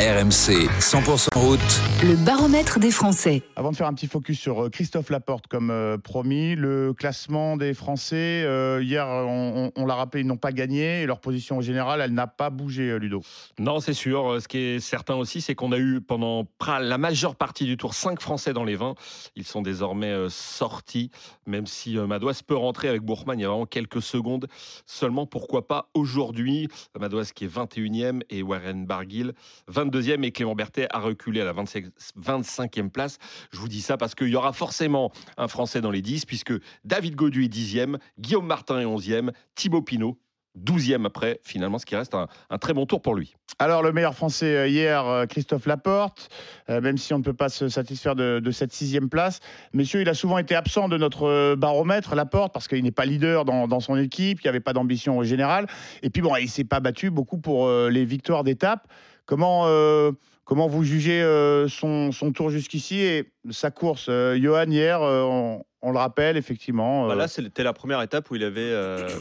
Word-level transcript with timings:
RMC 0.00 0.70
100% 0.80 1.28
route. 1.34 1.60
Le 2.02 2.16
baromètre 2.24 2.78
des 2.78 2.90
Français. 2.90 3.42
Avant 3.54 3.70
de 3.70 3.76
faire 3.76 3.86
un 3.86 3.92
petit 3.92 4.06
focus 4.06 4.40
sur 4.40 4.64
euh, 4.64 4.68
Christophe 4.70 5.10
Laporte, 5.10 5.46
comme 5.46 5.70
euh, 5.70 5.98
promis, 5.98 6.54
le 6.54 6.94
classement 6.94 7.58
des 7.58 7.74
Français, 7.74 8.42
euh, 8.46 8.82
hier, 8.82 9.06
on, 9.06 9.70
on 9.76 9.84
l'a 9.84 9.94
rappelé, 9.94 10.22
ils 10.22 10.26
n'ont 10.26 10.38
pas 10.38 10.52
gagné 10.52 11.02
et 11.02 11.06
leur 11.06 11.20
position 11.20 11.58
au 11.58 11.60
général, 11.60 12.00
elle 12.00 12.14
n'a 12.14 12.26
pas 12.26 12.48
bougé, 12.48 12.98
Ludo. 12.98 13.20
Non, 13.58 13.80
c'est 13.80 13.92
sûr. 13.92 14.40
Ce 14.40 14.48
qui 14.48 14.56
est 14.56 14.80
certain 14.80 15.16
aussi, 15.16 15.42
c'est 15.42 15.54
qu'on 15.54 15.70
a 15.70 15.78
eu 15.78 16.00
pendant 16.00 16.46
la 16.66 16.96
majeure 16.96 17.36
partie 17.36 17.66
du 17.66 17.76
tour 17.76 17.92
5 17.92 18.22
Français 18.22 18.54
dans 18.54 18.64
les 18.64 18.76
20. 18.76 18.94
Ils 19.36 19.44
sont 19.44 19.60
désormais 19.60 20.14
sortis, 20.30 21.10
même 21.44 21.66
si 21.66 21.98
Madouas 21.98 22.40
peut 22.46 22.56
rentrer 22.56 22.88
avec 22.88 23.02
Bourgman 23.02 23.38
il 23.38 23.42
y 23.42 23.44
a 23.44 23.48
vraiment 23.48 23.66
quelques 23.66 24.00
secondes. 24.00 24.48
Seulement, 24.86 25.26
pourquoi 25.26 25.66
pas 25.66 25.90
aujourd'hui? 25.92 26.68
Madouas 26.98 27.32
qui 27.34 27.44
est 27.44 27.54
21e 27.54 28.22
et 28.30 28.42
Warren 28.42 28.86
Barguil 28.86 29.34
22 29.68 29.89
deuxième 29.90 30.24
et 30.24 30.32
Clément 30.32 30.54
Berthet 30.54 30.86
a 30.90 30.98
reculé 30.98 31.40
à 31.40 31.44
la 31.44 31.52
25e 31.52 32.90
place. 32.90 33.18
Je 33.52 33.58
vous 33.58 33.68
dis 33.68 33.82
ça 33.82 33.96
parce 33.96 34.14
qu'il 34.14 34.28
y 34.28 34.36
aura 34.36 34.52
forcément 34.52 35.12
un 35.36 35.48
Français 35.48 35.80
dans 35.80 35.90
les 35.90 36.02
10 36.02 36.24
puisque 36.24 36.52
David 36.84 37.14
Godu 37.14 37.44
est 37.44 37.52
10e, 37.52 37.98
Guillaume 38.18 38.46
Martin 38.46 38.80
est 38.80 38.84
11e, 38.84 39.32
Thibaut 39.54 39.82
Pinot 39.82 40.18
12e 40.58 41.06
après, 41.06 41.40
finalement, 41.44 41.78
ce 41.78 41.86
qui 41.86 41.94
reste 41.94 42.14
un, 42.14 42.26
très 42.58 42.72
bon 42.72 42.86
tour 42.86 43.00
pour 43.00 43.14
lui. 43.14 43.34
Alors, 43.58 43.82
le 43.82 43.92
meilleur 43.92 44.14
français 44.14 44.56
euh, 44.56 44.68
hier, 44.68 45.06
euh, 45.06 45.26
Christophe 45.26 45.66
Laporte, 45.66 46.28
euh, 46.68 46.80
même 46.80 46.98
si 46.98 47.14
on 47.14 47.18
ne 47.18 47.22
peut 47.22 47.34
pas 47.34 47.48
se 47.48 47.68
satisfaire 47.68 48.14
de, 48.16 48.50
cette 48.50 48.72
sixième 48.72 49.08
place. 49.08 49.40
Messieurs, 49.72 50.00
il 50.00 50.08
a 50.08 50.14
souvent 50.14 50.38
été 50.38 50.54
absent 50.56 50.88
de 50.88 50.96
notre 50.96 51.54
baromètre, 51.54 52.14
Laporte, 52.14 52.52
parce 52.52 52.66
qu'il 52.66 52.82
n'est 52.82 52.90
pas 52.90 53.04
leader 53.04 53.44
dans, 53.44 53.80
son 53.80 53.96
équipe, 53.96 54.40
il 54.40 54.46
n'y 54.46 54.48
avait 54.48 54.60
pas 54.60 54.72
d'ambition 54.72 55.18
au 55.18 55.24
général. 55.24 55.66
Et 56.02 56.10
puis, 56.10 56.20
bon, 56.20 56.34
il 56.36 56.44
ne 56.44 56.48
s'est 56.48 56.64
pas 56.64 56.80
battu 56.80 57.10
beaucoup 57.10 57.38
pour 57.38 57.70
les 57.70 58.04
victoires 58.04 58.42
d'étape. 58.42 58.88
Comment, 59.30 59.68
euh, 59.68 60.10
comment 60.44 60.66
vous 60.66 60.82
jugez 60.82 61.22
euh, 61.22 61.68
son, 61.68 62.10
son, 62.10 62.32
tour 62.32 62.50
jusqu'ici 62.50 62.98
et 62.98 63.32
sa 63.50 63.70
course 63.70 64.06
euh, 64.08 64.36
Johan, 64.36 64.68
hier, 64.68 65.00
on, 65.02 65.62
le 65.84 65.96
rappelle, 65.96 66.36
effectivement. 66.36 67.06
Bah 67.06 67.14
là, 67.14 67.28
c'était 67.28 67.62
la 67.62 67.72
première 67.72 68.02
étape 68.02 68.28
où 68.32 68.34
il 68.34 68.42
avait 68.42 68.74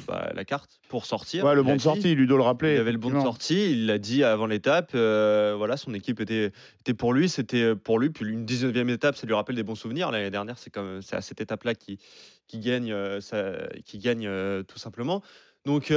bah, 0.08 0.32
la 0.34 0.46
carte 0.46 0.80
pour 0.88 1.06
sortir. 1.06 1.46
Ouais, 1.46 1.54
le 1.54 1.62
bon 1.62 1.76
de 1.76 1.82
sortie, 1.82 2.16
Ludo 2.16 2.38
le 2.38 2.42
rappelait. 2.44 2.74
Il 2.74 2.80
avait 2.80 2.92
le 2.92 2.98
bon 2.98 3.12
de 3.12 3.22
sortie, 3.22 3.72
il 3.72 3.86
l'a 3.86 4.00
dit 4.00 4.24
avant 4.24 4.48
l'étape. 4.48 4.94
voilà, 4.94 5.78
son 5.78 5.94
équipe 5.94 6.20
était, 6.22 6.52
était 6.80 6.96
pour 6.96 7.14
lui, 7.14 7.30
c'était 7.30 7.76
pour 7.76 8.00
lui. 8.00 8.10
Puis 8.10 8.26
une 8.26 8.48
19e 8.48 8.90
étape, 8.90 9.16
ça 9.16 9.28
lui 9.28 9.36
rappelle 9.36 9.58
des 9.58 9.64
bons 9.64 9.76
souvenirs. 9.76 10.10
L'année 10.10 10.32
dernière, 10.32 10.56
c'est 10.58 10.76
à 11.14 11.22
cette 11.22 11.40
étape-là 11.40 11.76
qui, 11.76 12.00
qui 12.48 12.58
gagne, 12.58 12.96
ça, 13.22 13.54
qui 13.86 14.00
gagne 14.00 14.28
tout 14.64 14.80
simplement. 14.80 15.22
Donc, 15.66 15.94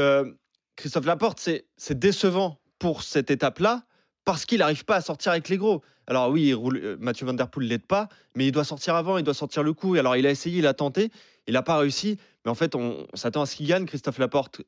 Christophe 0.77 1.07
Laporte, 1.07 1.49
c'est 1.79 1.99
décevant 1.99 2.61
pour 2.79 3.03
cette 3.05 3.31
étape-là 3.31 3.85
parce 4.25 4.45
qu'il 4.45 4.59
n'arrive 4.59 4.85
pas 4.85 4.97
à 4.97 5.01
sortir 5.01 5.33
avec 5.33 5.49
les 5.49 5.57
gros. 5.57 5.83
Alors 6.07 6.31
oui, 6.31 6.53
euh, 6.53 6.97
Mathieu 7.01 7.27
Van 7.27 7.33
Der 7.33 7.49
Poel 7.49 7.67
l'aide 7.69 7.87
pas, 7.87 8.09
mais 8.35 8.47
il 8.47 8.53
doit 8.53 8.65
sortir 8.65 8.95
avant, 8.95 9.19
il 9.19 9.25
doit 9.25 9.35
sortir 9.35 9.63
le 9.63 9.73
coup. 9.73 9.95
Alors 9.95 10.17
il 10.17 10.27
a 10.27 10.31
essayé, 10.31 10.59
il 10.59 10.67
a 10.67 10.75
tenté, 10.75 11.11
il 11.47 11.55
n'a 11.55 11.63
pas 11.63 11.79
réussi. 11.79 12.19
Mais 12.45 12.51
en 12.51 12.55
fait, 12.55 12.75
on, 12.75 13.07
s'attend 13.15 13.43
à 13.43 13.47
ce 13.47 13.57
qu'il 13.57 13.67
gagne. 13.67 13.87
Christophe 13.87 14.19
Laporte, 14.19 14.63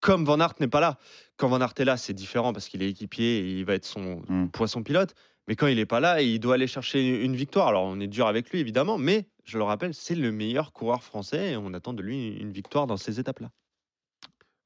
comme 0.00 0.24
Van 0.24 0.40
Aert 0.40 0.54
n'est 0.60 0.68
pas 0.68 0.80
là. 0.80 0.98
Quand 1.36 1.48
Van 1.48 1.60
Aert 1.60 1.74
est 1.78 1.84
là, 1.84 1.96
c'est 1.96 2.12
différent 2.12 2.52
parce 2.52 2.68
qu'il 2.68 2.82
est 2.82 2.88
équipier 2.88 3.38
et 3.38 3.58
il 3.58 3.64
va 3.64 3.74
être 3.74 3.86
son 3.86 4.22
mmh. 4.28 4.50
poisson 4.50 4.82
pilote. 4.82 5.14
Mais 5.46 5.56
quand 5.56 5.66
il 5.66 5.76
n'est 5.76 5.86
pas 5.86 6.00
là, 6.00 6.22
il 6.22 6.40
doit 6.40 6.54
aller 6.54 6.66
chercher 6.66 7.22
une 7.22 7.36
victoire. 7.36 7.68
Alors 7.68 7.84
on 7.84 8.00
est 8.00 8.06
dur 8.06 8.26
avec 8.26 8.50
lui, 8.50 8.60
évidemment, 8.60 8.98
mais 8.98 9.26
je 9.44 9.58
le 9.58 9.64
rappelle, 9.64 9.92
c'est 9.92 10.14
le 10.14 10.32
meilleur 10.32 10.72
coureur 10.72 11.02
français 11.02 11.52
et 11.52 11.56
on 11.56 11.74
attend 11.74 11.92
de 11.92 12.02
lui 12.02 12.28
une 12.28 12.50
victoire 12.50 12.86
dans 12.86 12.96
ces 12.96 13.20
étapes-là. 13.20 13.50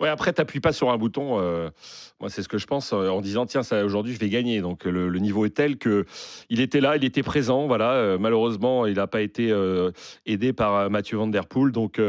Ouais, 0.01 0.09
après, 0.09 0.33
t'appuies 0.33 0.61
pas 0.61 0.73
sur 0.73 0.91
un 0.91 0.97
bouton. 0.97 1.41
Euh, 1.41 1.71
moi, 2.21 2.31
c'est 2.31 2.43
ce 2.43 2.49
que 2.49 2.59
je 2.59 2.67
pense 2.67 2.93
euh, 2.93 3.09
en 3.09 3.21
disant 3.21 3.47
tiens, 3.47 3.65
ça 3.65 3.85
aujourd'hui, 3.85 4.15
je 4.15 4.21
vais 4.21 4.29
gagner. 4.29 4.61
Donc 4.61 4.85
le, 4.85 5.11
niveau 5.19 5.45
est 5.45 5.51
tel 5.51 5.77
que 5.77 6.07
il 6.51 6.61
était 6.61 6.81
là, 6.81 6.97
il 6.97 7.05
était 7.05 7.25
présent. 7.25 7.67
Voilà. 7.67 7.93
Euh, 7.95 8.19
malheureusement, 8.19 8.87
il 8.87 8.95
n'a 8.95 9.09
pas 9.09 9.23
été 9.23 9.53
aidé 10.27 10.53
par 10.53 10.89
Mathieu 10.91 11.17
Van 11.17 11.27
Der 11.27 11.47
Poel, 11.47 11.73
donc 11.73 12.01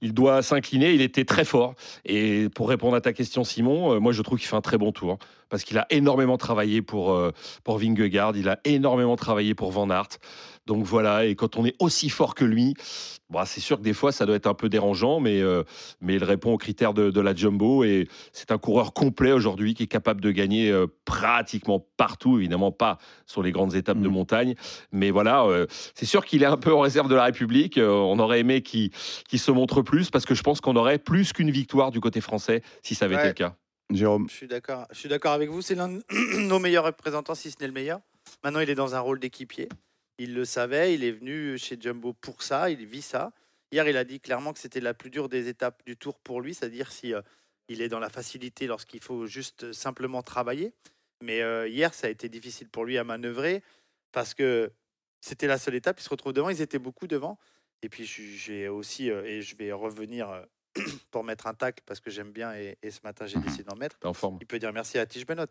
il 0.00 0.14
doit 0.14 0.42
s'incliner. 0.42 0.92
Il 0.94 1.02
était 1.02 1.24
très 1.24 1.44
fort. 1.44 1.74
Et 2.04 2.48
pour 2.54 2.68
répondre 2.68 2.94
à 2.94 3.00
ta 3.00 3.12
question, 3.12 3.42
Simon, 3.42 4.00
moi, 4.00 4.12
je 4.12 4.22
trouve 4.22 4.38
qu'il 4.38 4.48
fait 4.48 4.56
un 4.56 4.60
très 4.60 4.78
bon 4.78 4.92
tour 4.92 5.18
parce 5.52 5.64
qu'il 5.64 5.76
a 5.76 5.86
énormément 5.90 6.38
travaillé 6.38 6.80
pour 6.80 7.16
pour 7.62 7.78
Vingegaard. 7.78 8.36
Il 8.36 8.48
a 8.48 8.58
énormément 8.64 9.16
travaillé 9.16 9.54
pour 9.54 9.70
Van 9.70 9.90
Aert. 9.90 10.18
Donc 10.66 10.84
voilà, 10.84 11.26
et 11.26 11.34
quand 11.34 11.56
on 11.56 11.64
est 11.64 11.74
aussi 11.80 12.08
fort 12.08 12.36
que 12.36 12.44
lui, 12.44 12.74
bah, 13.30 13.44
c'est 13.46 13.60
sûr 13.60 13.78
que 13.78 13.82
des 13.82 13.94
fois 13.94 14.12
ça 14.12 14.26
doit 14.26 14.36
être 14.36 14.46
un 14.46 14.54
peu 14.54 14.68
dérangeant, 14.68 15.18
mais, 15.18 15.40
euh, 15.40 15.64
mais 16.00 16.14
il 16.14 16.22
répond 16.22 16.52
aux 16.52 16.58
critères 16.58 16.94
de, 16.94 17.20
la 17.20 17.34
jumbo 17.34 17.82
et 17.82 18.08
c'est 18.32 18.52
un 18.52 18.58
coureur 18.58 18.92
complet 18.92 19.32
aujourd'hui 19.32 19.74
qui 19.74 19.82
est 19.84 19.88
capable 19.88 20.20
de 20.20 20.30
gagner 20.30 20.70
euh, 20.70 20.86
pratiquement 21.04 21.84
partout, 21.96 22.38
évidemment 22.38 22.70
pas 22.70 22.98
sur 23.26 23.42
les 23.42 23.50
grandes 23.50 23.74
étapes 23.74 24.00
de 24.00 24.08
mmh. 24.08 24.12
montagne, 24.12 24.54
mais 24.92 25.10
voilà, 25.10 25.44
euh, 25.44 25.66
c'est 25.94 26.06
sûr 26.06 26.24
qu'il 26.24 26.42
est 26.44 26.46
un 26.46 26.56
peu 26.56 26.72
en 26.72 26.80
réserve 26.80 27.08
de 27.08 27.16
la 27.16 27.24
République. 27.24 27.78
on 27.78 28.18
aurait 28.20 28.40
aimé 28.40 28.62
qu'il 28.62 28.90
se 29.34 29.50
montre 29.50 29.82
plus 29.82 30.10
parce 30.10 30.24
que 30.24 30.34
je 30.34 30.42
pense 30.42 30.60
qu'on 30.60 30.76
aurait 30.76 30.98
plus 30.98 31.32
qu'une 31.32 31.50
victoire 31.50 31.90
du 31.90 32.00
côté 32.00 32.20
français 32.20 32.62
si 32.82 32.94
ça 32.94 33.06
avait 33.06 33.16
été 33.16 33.26
le 33.28 33.32
cas. 33.32 33.56
Jérôme. 33.94 34.28
Je 34.28 34.34
suis 34.34 34.46
d'accord. 34.46 34.86
Je 34.90 34.98
suis 34.98 35.08
d'accord 35.08 35.32
avec 35.32 35.50
vous. 35.50 35.62
C'est 35.62 35.74
l'un 35.74 35.88
de 35.88 36.02
nos 36.38 36.58
meilleurs 36.58 36.84
représentants, 36.84 37.34
si 37.34 37.50
ce 37.50 37.56
n'est 37.60 37.66
le 37.66 37.72
meilleur. 37.72 38.00
Maintenant, 38.44 38.60
il 38.60 38.70
est 38.70 38.74
dans 38.74 38.94
un 38.94 39.00
rôle 39.00 39.18
d'équipier. 39.18 39.68
Il 40.18 40.34
le 40.34 40.44
savait, 40.44 40.94
il 40.94 41.04
est 41.04 41.12
venu 41.12 41.58
chez 41.58 41.76
Jumbo 41.80 42.12
pour 42.12 42.42
ça, 42.42 42.70
il 42.70 42.84
vit 42.86 43.02
ça. 43.02 43.32
Hier, 43.72 43.88
il 43.88 43.96
a 43.96 44.04
dit 44.04 44.20
clairement 44.20 44.52
que 44.52 44.58
c'était 44.58 44.80
la 44.80 44.94
plus 44.94 45.10
dure 45.10 45.28
des 45.28 45.48
étapes 45.48 45.82
du 45.86 45.96
tour 45.96 46.18
pour 46.18 46.40
lui, 46.40 46.54
c'est-à-dire 46.54 46.92
si 46.92 47.14
euh, 47.14 47.22
il 47.68 47.80
est 47.80 47.88
dans 47.88 47.98
la 47.98 48.10
facilité 48.10 48.66
lorsqu'il 48.66 49.00
faut 49.00 49.26
juste 49.26 49.72
simplement 49.72 50.22
travailler. 50.22 50.72
Mais 51.22 51.40
euh, 51.40 51.66
hier, 51.68 51.94
ça 51.94 52.08
a 52.08 52.10
été 52.10 52.28
difficile 52.28 52.68
pour 52.68 52.84
lui 52.84 52.98
à 52.98 53.04
manœuvrer 53.04 53.62
parce 54.12 54.34
que 54.34 54.70
c'était 55.20 55.46
la 55.46 55.58
seule 55.58 55.74
étape. 55.74 55.98
Il 56.00 56.02
se 56.02 56.10
retrouve 56.10 56.32
devant, 56.32 56.50
ils 56.50 56.60
étaient 56.60 56.78
beaucoup 56.78 57.06
devant. 57.06 57.38
Et 57.82 57.88
puis, 57.88 58.04
j'ai 58.04 58.68
aussi, 58.68 59.10
euh, 59.10 59.24
et 59.24 59.42
je 59.42 59.56
vais 59.56 59.72
revenir 59.72 60.44
pour 61.10 61.24
mettre 61.24 61.46
un 61.46 61.54
tac 61.54 61.80
parce 61.86 62.00
que 62.00 62.10
j'aime 62.10 62.32
bien, 62.32 62.52
et, 62.54 62.76
ce 62.90 63.00
matin, 63.04 63.26
j'ai 63.26 63.38
décidé 63.38 63.64
d'en 63.64 63.76
mettre. 63.76 63.96
Il 64.40 64.46
peut 64.46 64.58
dire 64.58 64.72
merci 64.72 64.98
à 64.98 65.06
Tige 65.06 65.26
Benot 65.26 65.46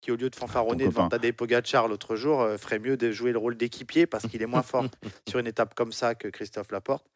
qui, 0.00 0.12
au 0.12 0.16
lieu 0.16 0.30
de 0.30 0.36
fanfaronner 0.36 0.86
devant 0.86 1.08
Tadej 1.08 1.32
Pogacar 1.32 1.88
l'autre 1.88 2.16
jour, 2.16 2.40
euh, 2.40 2.56
ferait 2.58 2.78
mieux 2.78 2.96
de 2.96 3.10
jouer 3.10 3.32
le 3.32 3.38
rôle 3.38 3.56
d'équipier 3.56 4.06
parce 4.06 4.26
qu'il 4.26 4.42
est 4.42 4.46
moins 4.46 4.62
fort 4.62 4.84
sur 5.28 5.38
une 5.38 5.46
étape 5.46 5.74
comme 5.74 5.92
ça 5.92 6.14
que 6.14 6.28
Christophe 6.28 6.70
Laporte. 6.70 7.06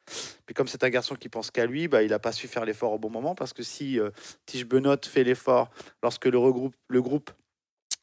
Puis 0.46 0.54
comme 0.54 0.66
c'est 0.66 0.82
un 0.82 0.88
garçon 0.88 1.14
qui 1.14 1.28
pense 1.28 1.50
qu'à 1.50 1.66
lui, 1.66 1.88
bah, 1.88 2.02
il 2.02 2.10
n'a 2.10 2.18
pas 2.18 2.32
su 2.32 2.48
faire 2.48 2.64
l'effort 2.64 2.92
au 2.92 2.98
bon 2.98 3.10
moment 3.10 3.34
parce 3.34 3.52
que 3.52 3.62
si 3.62 4.00
euh, 4.00 4.10
Tige 4.46 4.66
Benot 4.66 4.96
fait 5.04 5.24
l'effort 5.24 5.70
lorsque 6.02 6.26
le, 6.26 6.38
regroupe, 6.38 6.74
le 6.88 7.02
groupe 7.02 7.30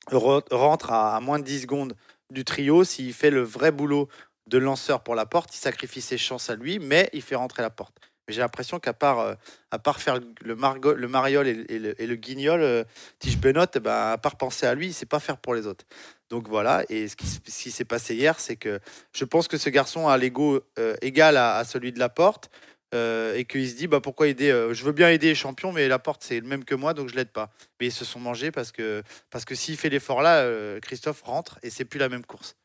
rentre 0.10 0.92
à, 0.92 1.20
moins 1.20 1.40
de 1.40 1.44
10 1.44 1.62
secondes 1.64 1.96
du 2.32 2.46
trio, 2.46 2.84
s'il 2.84 3.14
fait 3.14 3.32
le 3.32 3.42
vrai 3.42 3.72
boulot 3.72 4.08
de 4.48 4.58
lanceur 4.58 5.04
pour 5.04 5.16
la 5.16 5.26
porte, 5.26 5.54
il 5.56 5.60
sacrifie 5.60 6.02
ses 6.02 6.18
chances 6.18 6.50
à 6.50 6.56
lui, 6.56 6.80
mais 6.80 7.10
il 7.14 7.22
fait 7.22 7.36
rentrer 7.36 7.62
la 7.62 7.70
porte 7.70 8.00
j'ai 8.28 8.42
l'impression 8.42 8.80
qu'à 8.80 8.94
part, 8.94 9.20
euh, 9.20 9.36
à 9.72 9.80
part 9.80 10.02
faire 10.02 10.20
le, 10.42 10.56
mariole 10.56 11.48
et, 11.48 12.08
le, 12.08 12.16
guignol, 12.16 12.62
euh, 12.62 12.84
Tige 13.20 13.38
Benot, 13.38 13.66
eh 13.76 13.80
ben, 13.80 14.12
à 14.12 14.18
part 14.18 14.36
penser 14.36 14.66
à 14.66 14.76
lui, 14.76 14.88
il 14.88 14.94
sait 14.94 15.06
pas 15.06 15.20
faire 15.20 15.38
pour 15.38 15.56
les 15.56 15.66
autres. 15.66 15.86
Donc 16.30 16.50
voilà, 16.50 16.84
et 16.90 17.08
ce 17.08 17.16
qui, 17.16 17.72
s'est 17.72 17.86
passé 17.86 18.16
hier, 18.16 18.40
c'est 18.40 18.58
que 18.58 18.80
je 19.14 19.24
pense 19.24 19.48
que 19.48 19.58
ce 19.58 19.70
garçon 19.70 20.10
a 20.10 20.18
l'ego 20.18 20.62
euh, 20.78 20.96
égal 21.02 21.38
à, 21.38 21.64
celui 21.64 21.94
de 21.94 22.00
la 22.00 22.10
porte. 22.10 22.50
et 22.94 23.46
qu'il 23.50 23.70
se 23.70 23.76
dit 23.76 23.88
bah 23.88 24.00
pourquoi 24.00 24.28
aider 24.30 24.50
je 24.72 24.84
veux 24.86 24.94
bien 24.94 25.10
aider 25.10 25.28
les 25.28 25.36
champions 25.36 25.74
mais 25.74 25.90
la 25.90 26.00
porte 26.00 26.24
c'est 26.24 26.40
le 26.40 26.48
même 26.48 26.64
que 26.64 26.74
moi 26.74 26.94
donc 26.94 27.10
je 27.10 27.16
l'aide 27.16 27.34
pas 27.34 27.50
mais 27.80 27.88
ils 27.88 27.92
se 27.92 28.06
sont 28.06 28.22
mangés 28.22 28.50
parce 28.50 28.72
que 28.72 29.04
parce 29.30 29.44
que 29.44 29.56
s'il 29.56 29.76
fait 29.76 29.90
l'effort 29.90 30.22
là 30.22 30.48
Christophe 30.80 31.22
rentre 31.24 31.60
et 31.64 31.70
c'est 31.70 31.84
plus 31.84 32.00
la 32.00 32.08
même 32.08 32.26
course 32.26 32.56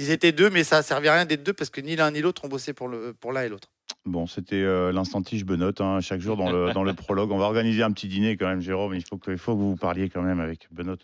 ils 0.00 0.10
étaient 0.10 0.32
deux 0.32 0.50
mais 0.50 0.64
ça 0.64 0.78
a 0.78 0.82
servi 0.82 1.06
à 1.06 1.14
rien 1.14 1.26
d'être 1.26 1.44
deux 1.44 1.54
parce 1.54 1.70
que 1.70 1.80
ni 1.80 1.94
l'un 1.94 2.10
ni 2.10 2.20
l'autre 2.22 2.44
ont 2.44 2.48
bossé 2.48 2.72
pour 2.72 2.88
le 2.88 3.14
pour 3.14 3.32
l'un 3.32 3.42
et 3.42 3.48
l'autre 3.48 3.70
Bon, 4.04 4.26
c'était 4.28 4.62
euh, 4.62 4.92
l'instant 4.92 5.20
tige 5.20 5.44
Benoît, 5.44 5.72
hein, 5.80 6.00
chaque 6.00 6.20
jour 6.20 6.36
dans 6.36 6.50
le, 6.50 6.72
dans 6.72 6.84
le 6.84 6.94
prologue. 6.94 7.32
On 7.32 7.38
va 7.38 7.46
organiser 7.46 7.82
un 7.82 7.90
petit 7.90 8.06
dîner 8.06 8.36
quand 8.36 8.46
même, 8.46 8.60
Jérôme. 8.60 8.94
Il 8.94 9.04
faut 9.04 9.16
que, 9.16 9.32
il 9.32 9.38
faut 9.38 9.54
que 9.54 9.60
vous 9.60 9.76
parliez 9.76 10.08
quand 10.08 10.22
même 10.22 10.38
avec 10.38 10.68
Benoît. 10.70 10.96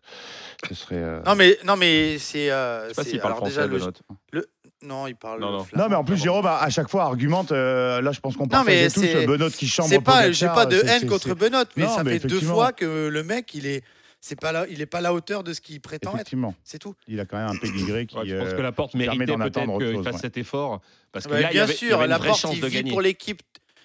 Ce 0.69 0.75
serait. 0.75 1.03
Euh, 1.03 1.21
non, 1.27 1.35
mais, 1.35 1.59
non, 1.65 1.77
mais 1.77 2.19
c'est. 2.19 2.51
Euh, 2.51 2.89
sais 2.89 2.95
pas 2.95 3.05
s'il 3.05 3.21
parle 3.21 3.35
français, 3.35 3.69
déjà, 3.69 3.91
le, 4.33 4.47
non, 4.83 5.09
il 5.09 5.17
parle. 5.17 5.41
Non, 5.41 5.67
non. 5.77 5.89
mais 5.89 5.97
en 5.97 6.05
plus, 6.05 6.17
Jérôme, 6.17 6.47
à, 6.47 6.69
chaque 6.71 6.89
fois, 6.89 7.05
argumente. 7.05 7.51
là, 7.51 8.13
je 8.13 8.21
pense 8.21 8.37
qu'on 8.37 8.47
parle 8.47 8.67
tous 8.67 9.27
Benoît 9.27 9.51
qui 9.51 9.67
chambre. 9.67 9.89
C'est 9.89 10.01
pas, 10.01 10.31
j'ai 10.31 10.47
pas 10.47 10.67
de 10.67 10.81
haine 10.87 11.09
contre 11.09 11.35
Benoît, 11.35 11.65
mais 11.77 11.89
ça 11.89 12.05
fait 12.05 12.21
deux 12.21 12.41
fois 12.41 12.73
que 12.73 13.09
le 13.09 13.23
mec, 13.25 13.53
il 13.55 13.67
est 13.67 13.83
c'est 14.25 14.41
pas 14.41 14.53
là, 14.53 14.67
il 14.71 14.79
n'est 14.79 14.87
pas 14.87 14.99
à 14.99 15.03
la 15.03 15.13
hauteur 15.13 15.43
de 15.43 15.53
ce 15.53 15.61
qu'il 15.61 15.81
prétend 15.81 16.17
être. 16.17 16.33
C'est 16.65 16.79
tout. 16.79 16.95
Il 17.09 17.21
a 17.21 17.27
quand 17.27 17.37
même 17.37 17.49
un 17.49 17.59
pédigré 17.59 18.07
qui. 18.07 18.17
je 18.25 18.37
pense 18.39 18.55
que 18.55 18.63
la 18.63 18.73
porte 18.73 18.95
méritait 18.95 19.37
peut-être 19.37 19.79
qu'il 19.79 20.03
fasse 20.03 20.21
cet 20.23 20.39
effort. 20.39 20.81
Parce 21.11 21.27
que 21.27 21.51
bien 21.51 21.67
sûr, 21.67 22.07
la 22.07 22.19
porte, 22.19 22.47
il 22.55 22.65
vit 22.67 22.85
pour 22.85 23.03
l'équipe 23.03 23.43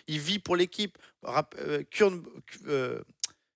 il 0.07 0.19
vit 0.19 0.39
pour 0.39 0.55
l'équipe. 0.55 0.97
Euh, 1.25 1.83
euh, 2.67 3.03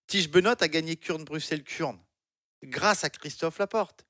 Tige 0.08 0.30
Benoît 0.30 0.56
a 0.60 0.68
gagné 0.68 0.96
Kurn-Bruxelles-Kurn 0.96 1.98
grâce 2.64 3.04
à 3.04 3.10
Christophe 3.10 3.58
Laporte. 3.58 4.06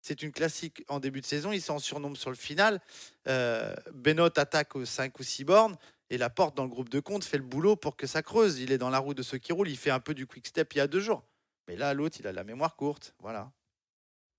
C'est 0.00 0.22
une 0.22 0.32
classique 0.32 0.82
en 0.88 0.98
début 1.00 1.20
de 1.20 1.26
saison. 1.26 1.52
Il 1.52 1.60
s'en 1.60 1.78
surnomme 1.78 2.16
sur 2.16 2.30
le 2.30 2.36
final. 2.36 2.80
Euh, 3.28 3.74
Benoît 3.92 4.30
attaque 4.36 4.74
aux 4.76 4.86
5 4.86 5.18
ou 5.18 5.22
6 5.22 5.44
bornes 5.44 5.76
et 6.08 6.16
Laporte, 6.16 6.56
dans 6.56 6.64
le 6.64 6.70
groupe 6.70 6.88
de 6.88 7.00
compte, 7.00 7.24
fait 7.24 7.36
le 7.36 7.44
boulot 7.44 7.76
pour 7.76 7.96
que 7.96 8.06
ça 8.06 8.22
creuse. 8.22 8.58
Il 8.60 8.72
est 8.72 8.78
dans 8.78 8.90
la 8.90 8.98
roue 8.98 9.14
de 9.14 9.22
ceux 9.22 9.38
qui 9.38 9.52
roulent. 9.52 9.68
Il 9.68 9.76
fait 9.76 9.90
un 9.90 10.00
peu 10.00 10.14
du 10.14 10.26
quick 10.26 10.46
step 10.46 10.72
il 10.74 10.78
y 10.78 10.80
a 10.80 10.86
deux 10.86 11.00
jours. 11.00 11.22
Mais 11.70 11.76
là, 11.76 11.94
l'autre, 11.94 12.16
il 12.18 12.26
a 12.26 12.32
la 12.32 12.42
mémoire 12.42 12.74
courte. 12.74 13.14
Voilà. 13.20 13.52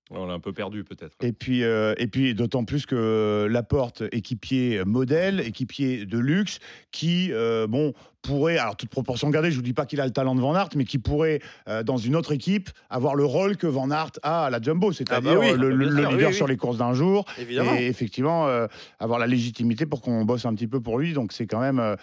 On 0.10 0.26
l'a 0.26 0.34
un 0.34 0.42
peu 0.42 0.52
perdu 0.52 0.84
peut-être. 0.84 1.16
Et 1.22 1.32
puis, 1.32 1.64
euh, 1.64 1.94
et 1.98 2.08
puis 2.08 2.36
d'autant 2.36 2.66
plus 2.66 2.86
que 2.86 3.48
Laporte, 3.50 4.04
équipier 4.12 4.84
modèle, 4.84 5.40
équipier 5.40 6.06
de 6.06 6.20
luxe, 6.20 6.60
qui, 6.92 7.32
euh, 7.32 7.68
bon, 7.68 7.94
pourrait, 8.22 8.58
alors 8.58 8.76
toute 8.76 8.90
proportion 8.90 9.30
gardée, 9.30 9.52
je 9.52 9.56
vous 9.56 9.62
dis 9.62 9.74
pas 9.74 9.86
qu'il 9.86 10.00
a 10.00 10.06
le 10.06 10.12
talent 10.12 10.36
de 10.36 10.42
Van 10.42 10.56
Aert, 10.56 10.70
mais 10.76 10.86
qui 10.86 10.98
pourrait, 11.00 11.40
euh, 11.68 11.84
dans 11.84 11.98
une 11.98 12.16
autre 12.16 12.32
équipe, 12.32 12.70
avoir 12.90 13.16
le 13.16 13.26
rôle 13.26 13.58
que 13.58 13.68
Van 13.68 13.90
Aert 13.92 14.12
a 14.24 14.46
à 14.46 14.50
la 14.50 14.62
Jumbo, 14.62 14.92
c'est-à-dire 14.92 15.32
Ah 15.32 15.36
bah 15.36 15.40
oui, 15.42 15.58
le, 15.58 15.70
le- 15.72 15.88
bien 15.88 15.88
le 15.88 16.02
sûr, 16.02 16.12
leader 16.12 16.30
oui, 16.30 16.36
sur 16.36 16.46
oui. 16.46 16.52
les 16.52 16.58
courses 16.58 16.78
d'un 16.78 16.94
jour, 16.94 17.26
Évidemment. 17.40 17.74
et 17.76 17.86
effectivement 17.88 18.48
euh, 18.48 18.68
avoir 19.00 19.18
la 19.20 19.28
légitimité 19.28 19.86
pour 19.86 20.02
qu'on 20.02 20.24
bosse 20.26 20.46
un 20.46 20.54
petit 20.54 20.68
peu 20.68 20.80
pour 20.80 21.00
lui. 21.00 21.14
Donc 21.14 21.34
c'est 21.34 21.48
quand 21.48 21.60
même, 21.60 21.80
euh, 21.80 21.96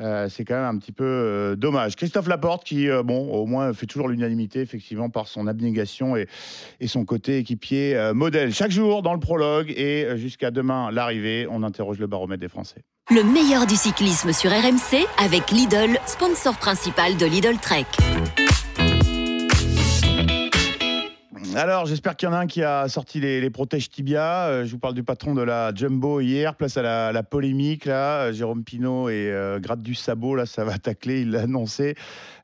euh, 0.00 0.28
c'est 0.28 0.44
quand 0.44 0.54
même 0.54 0.76
un 0.76 0.78
petit 0.78 0.92
peu 0.92 1.04
euh, 1.04 1.56
dommage. 1.56 1.96
Christophe 1.96 2.26
Laporte 2.28 2.64
qui, 2.64 2.88
euh, 2.88 3.02
bon, 3.02 3.30
au 3.32 3.46
moins 3.46 3.72
fait 3.72 3.86
toujours 3.86 4.08
l'unanimité 4.08 4.60
effectivement 4.60 5.08
par 5.10 5.26
son 5.28 5.46
abnégation 5.46 6.16
et, 6.16 6.26
et 6.80 6.86
son 6.86 7.04
côté 7.04 7.38
équipier 7.38 8.10
modèle. 8.14 8.52
Chaque 8.52 8.70
jour 8.72 9.02
dans 9.02 9.14
le 9.14 9.20
prologue 9.20 9.70
et 9.70 10.06
jusqu'à 10.16 10.50
demain 10.50 10.90
l'arrivée, 10.90 11.46
on 11.50 11.62
interroge 11.62 11.98
le 11.98 12.06
baromètre 12.06 12.40
des 12.40 12.48
Français. 12.48 12.82
Le 13.10 13.24
meilleur 13.24 13.66
du 13.66 13.74
cyclisme 13.74 14.32
sur 14.32 14.50
RMC 14.52 15.06
avec 15.18 15.50
Lidl, 15.50 15.98
sponsor 16.06 16.56
principal 16.56 17.16
de 17.16 17.26
Lidl 17.26 17.58
Trek. 17.58 17.84
Alors, 21.54 21.84
j'espère 21.84 22.16
qu'il 22.16 22.30
y 22.30 22.32
en 22.32 22.34
a 22.34 22.38
un 22.38 22.46
qui 22.46 22.62
a 22.62 22.88
sorti 22.88 23.20
les, 23.20 23.50
protèges 23.50 23.90
tibia. 23.90 24.46
Euh, 24.46 24.64
je 24.64 24.70
vous 24.70 24.78
parle 24.78 24.94
du 24.94 25.02
patron 25.02 25.34
de 25.34 25.42
la 25.42 25.74
Jumbo 25.74 26.20
hier. 26.20 26.54
Place 26.54 26.78
à 26.78 27.12
la, 27.12 27.22
polémique, 27.22 27.84
là. 27.84 28.22
Euh, 28.22 28.32
Jérôme 28.32 28.64
Pinault 28.64 29.10
et 29.10 29.30
euh, 29.30 29.60
gratte 29.60 29.82
du 29.82 29.94
sabot, 29.94 30.34
là, 30.34 30.46
ça 30.46 30.64
va 30.64 30.78
tacler, 30.78 31.20
il 31.20 31.30
l'a 31.30 31.42
annoncé. 31.42 31.94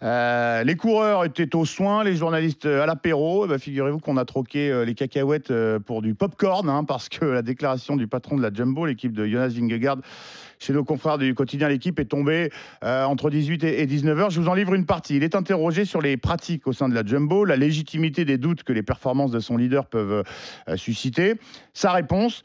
Euh, 0.02 0.62
les 0.62 0.76
coureurs 0.76 1.24
étaient 1.24 1.56
aux 1.56 1.64
soins, 1.64 2.04
les 2.04 2.16
journalistes 2.16 2.66
à 2.66 2.84
l'apéro. 2.84 3.46
Eh 3.46 3.48
ben, 3.48 3.58
Figurez-vous 3.58 3.98
qu'on 3.98 4.18
a 4.18 4.26
troqué 4.26 4.84
les 4.84 4.94
cacahuètes 4.94 5.52
pour 5.86 6.02
du 6.02 6.14
popcorn, 6.14 6.68
hein, 6.68 6.84
parce 6.84 7.08
que 7.08 7.24
la 7.24 7.42
déclaration 7.42 7.96
du 7.96 8.08
patron 8.08 8.36
de 8.36 8.42
la 8.42 8.52
Jumbo, 8.52 8.84
l'équipe 8.84 9.12
de 9.12 9.26
Jonas 9.26 9.48
Vingegaard, 9.48 9.98
chez 10.58 10.72
nos 10.72 10.84
confrères 10.84 11.18
du 11.18 11.34
quotidien 11.34 11.68
L'équipe 11.68 11.98
est 12.00 12.06
tombée 12.06 12.50
entre 12.82 13.30
18 13.30 13.64
et 13.64 13.86
19 13.86 14.18
heures. 14.18 14.30
Je 14.30 14.40
vous 14.40 14.48
en 14.48 14.54
livre 14.54 14.74
une 14.74 14.86
partie. 14.86 15.16
Il 15.16 15.22
est 15.22 15.34
interrogé 15.34 15.84
sur 15.84 16.00
les 16.00 16.16
pratiques 16.16 16.66
au 16.66 16.72
sein 16.72 16.88
de 16.88 16.94
la 16.94 17.04
Jumbo, 17.04 17.44
la 17.44 17.56
légitimité 17.56 18.24
des 18.24 18.38
doutes 18.38 18.64
que 18.64 18.72
les 18.72 18.82
performances 18.98 19.30
de 19.30 19.40
son 19.40 19.56
leader 19.56 19.86
peuvent 19.86 20.24
euh, 20.68 20.76
susciter. 20.76 21.36
Sa 21.72 21.92
réponse 21.92 22.42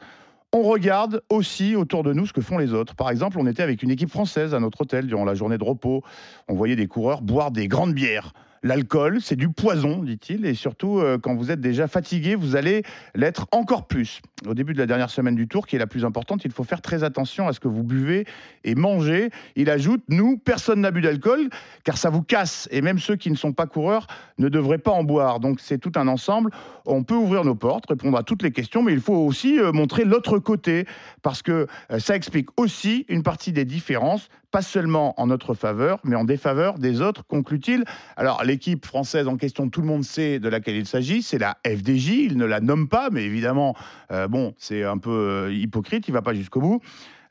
on 0.55 0.61
regarde 0.61 1.23
aussi 1.29 1.75
autour 1.75 2.03
de 2.03 2.13
nous 2.13 2.27
ce 2.27 2.33
que 2.33 2.41
font 2.41 2.59
les 2.59 2.75
autres. 2.75 2.93
Par 2.93 3.09
exemple, 3.09 3.39
on 3.39 3.47
était 3.47 3.63
avec 3.63 3.81
une 3.81 3.89
équipe 3.89 4.11
française 4.11 4.53
à 4.53 4.59
notre 4.59 4.81
hôtel 4.81 5.07
durant 5.07 5.25
la 5.25 5.33
journée 5.33 5.57
de 5.57 5.63
repos. 5.63 6.03
On 6.47 6.53
voyait 6.53 6.75
des 6.75 6.85
coureurs 6.85 7.23
boire 7.23 7.49
des 7.49 7.67
grandes 7.67 7.95
bières. 7.95 8.33
L'alcool, 8.65 9.19
c'est 9.21 9.35
du 9.35 9.49
poison, 9.49 10.03
dit-il, 10.03 10.45
et 10.45 10.53
surtout, 10.53 10.99
euh, 10.99 11.17
quand 11.17 11.35
vous 11.35 11.51
êtes 11.51 11.59
déjà 11.59 11.89
fatigué, 11.89 12.35
vous 12.35 12.55
allez 12.55 12.83
l'être 13.13 13.45
encore 13.51 13.87
plus. 13.87 14.21
Au 14.47 14.53
début 14.53 14.73
de 14.73 14.79
la 14.79 14.85
dernière 14.85 15.09
semaine 15.09 15.35
du 15.35 15.49
tour, 15.49 15.67
qui 15.67 15.75
est 15.75 15.79
la 15.79 15.87
plus 15.87 16.05
importante, 16.05 16.45
il 16.45 16.51
faut 16.51 16.63
faire 16.63 16.81
très 16.81 17.03
attention 17.03 17.45
à 17.45 17.51
ce 17.51 17.59
que 17.59 17.67
vous 17.67 17.83
buvez 17.83 18.25
et 18.63 18.75
mangez. 18.75 19.31
Il 19.57 19.69
ajoute, 19.69 20.01
nous, 20.07 20.37
personne 20.37 20.79
n'a 20.79 20.91
bu 20.91 21.01
d'alcool, 21.01 21.49
car 21.83 21.97
ça 21.97 22.09
vous 22.09 22.21
casse, 22.23 22.69
et 22.71 22.81
même 22.81 22.99
ceux 22.99 23.17
qui 23.17 23.29
ne 23.29 23.35
sont 23.35 23.51
pas 23.51 23.67
coureurs 23.67 24.07
ne 24.37 24.47
devraient 24.47 24.77
pas 24.77 24.91
en 24.91 25.03
boire. 25.03 25.41
Donc 25.41 25.59
c'est 25.59 25.77
tout 25.77 25.91
un 25.95 26.07
ensemble. 26.07 26.49
On 26.85 27.03
peut 27.03 27.15
ouvrir 27.15 27.43
nos 27.43 27.55
portes, 27.55 27.85
répondre 27.89 28.17
à 28.17 28.23
toutes 28.23 28.43
les 28.43 28.51
questions, 28.51 28.81
mais 28.81 28.93
il 28.93 29.01
faut 29.01 29.13
aussi 29.13 29.59
euh, 29.59 29.73
montrer 29.73 30.05
l'autre 30.05 30.39
côté, 30.39 30.85
parce 31.21 31.41
que 31.41 31.67
euh, 31.91 31.99
ça 31.99 32.15
explique 32.15 32.47
aussi 32.55 33.05
une 33.09 33.23
partie 33.23 33.51
des 33.51 33.65
différences, 33.65 34.29
pas 34.53 34.61
seulement 34.61 35.19
en 35.19 35.25
notre 35.25 35.55
faveur, 35.55 35.99
mais 36.03 36.15
en 36.15 36.25
défaveur 36.25 36.77
des 36.77 37.01
autres, 37.01 37.25
conclut-il. 37.25 37.85
Alors 38.15 38.43
l'équipe 38.43 38.85
française 38.85 39.27
en 39.27 39.35
question, 39.35 39.67
tout 39.67 39.81
le 39.81 39.87
monde 39.87 40.03
sait 40.03 40.37
de 40.37 40.47
laquelle 40.47 40.75
il 40.75 40.85
s'agit, 40.85 41.23
c'est 41.23 41.39
la 41.39 41.57
FDJ, 41.65 42.09
il 42.09 42.37
ne 42.37 42.45
la 42.45 42.59
nomme 42.59 42.87
pas, 42.87 43.09
mais 43.11 43.23
évidemment, 43.23 43.75
euh, 44.11 44.27
bon, 44.27 44.53
c'est 44.59 44.83
un 44.83 44.99
peu 44.99 45.09
euh, 45.09 45.51
hypocrite, 45.51 46.07
il 46.07 46.11
ne 46.11 46.17
va 46.17 46.21
pas 46.21 46.35
jusqu'au 46.35 46.61
bout. 46.61 46.81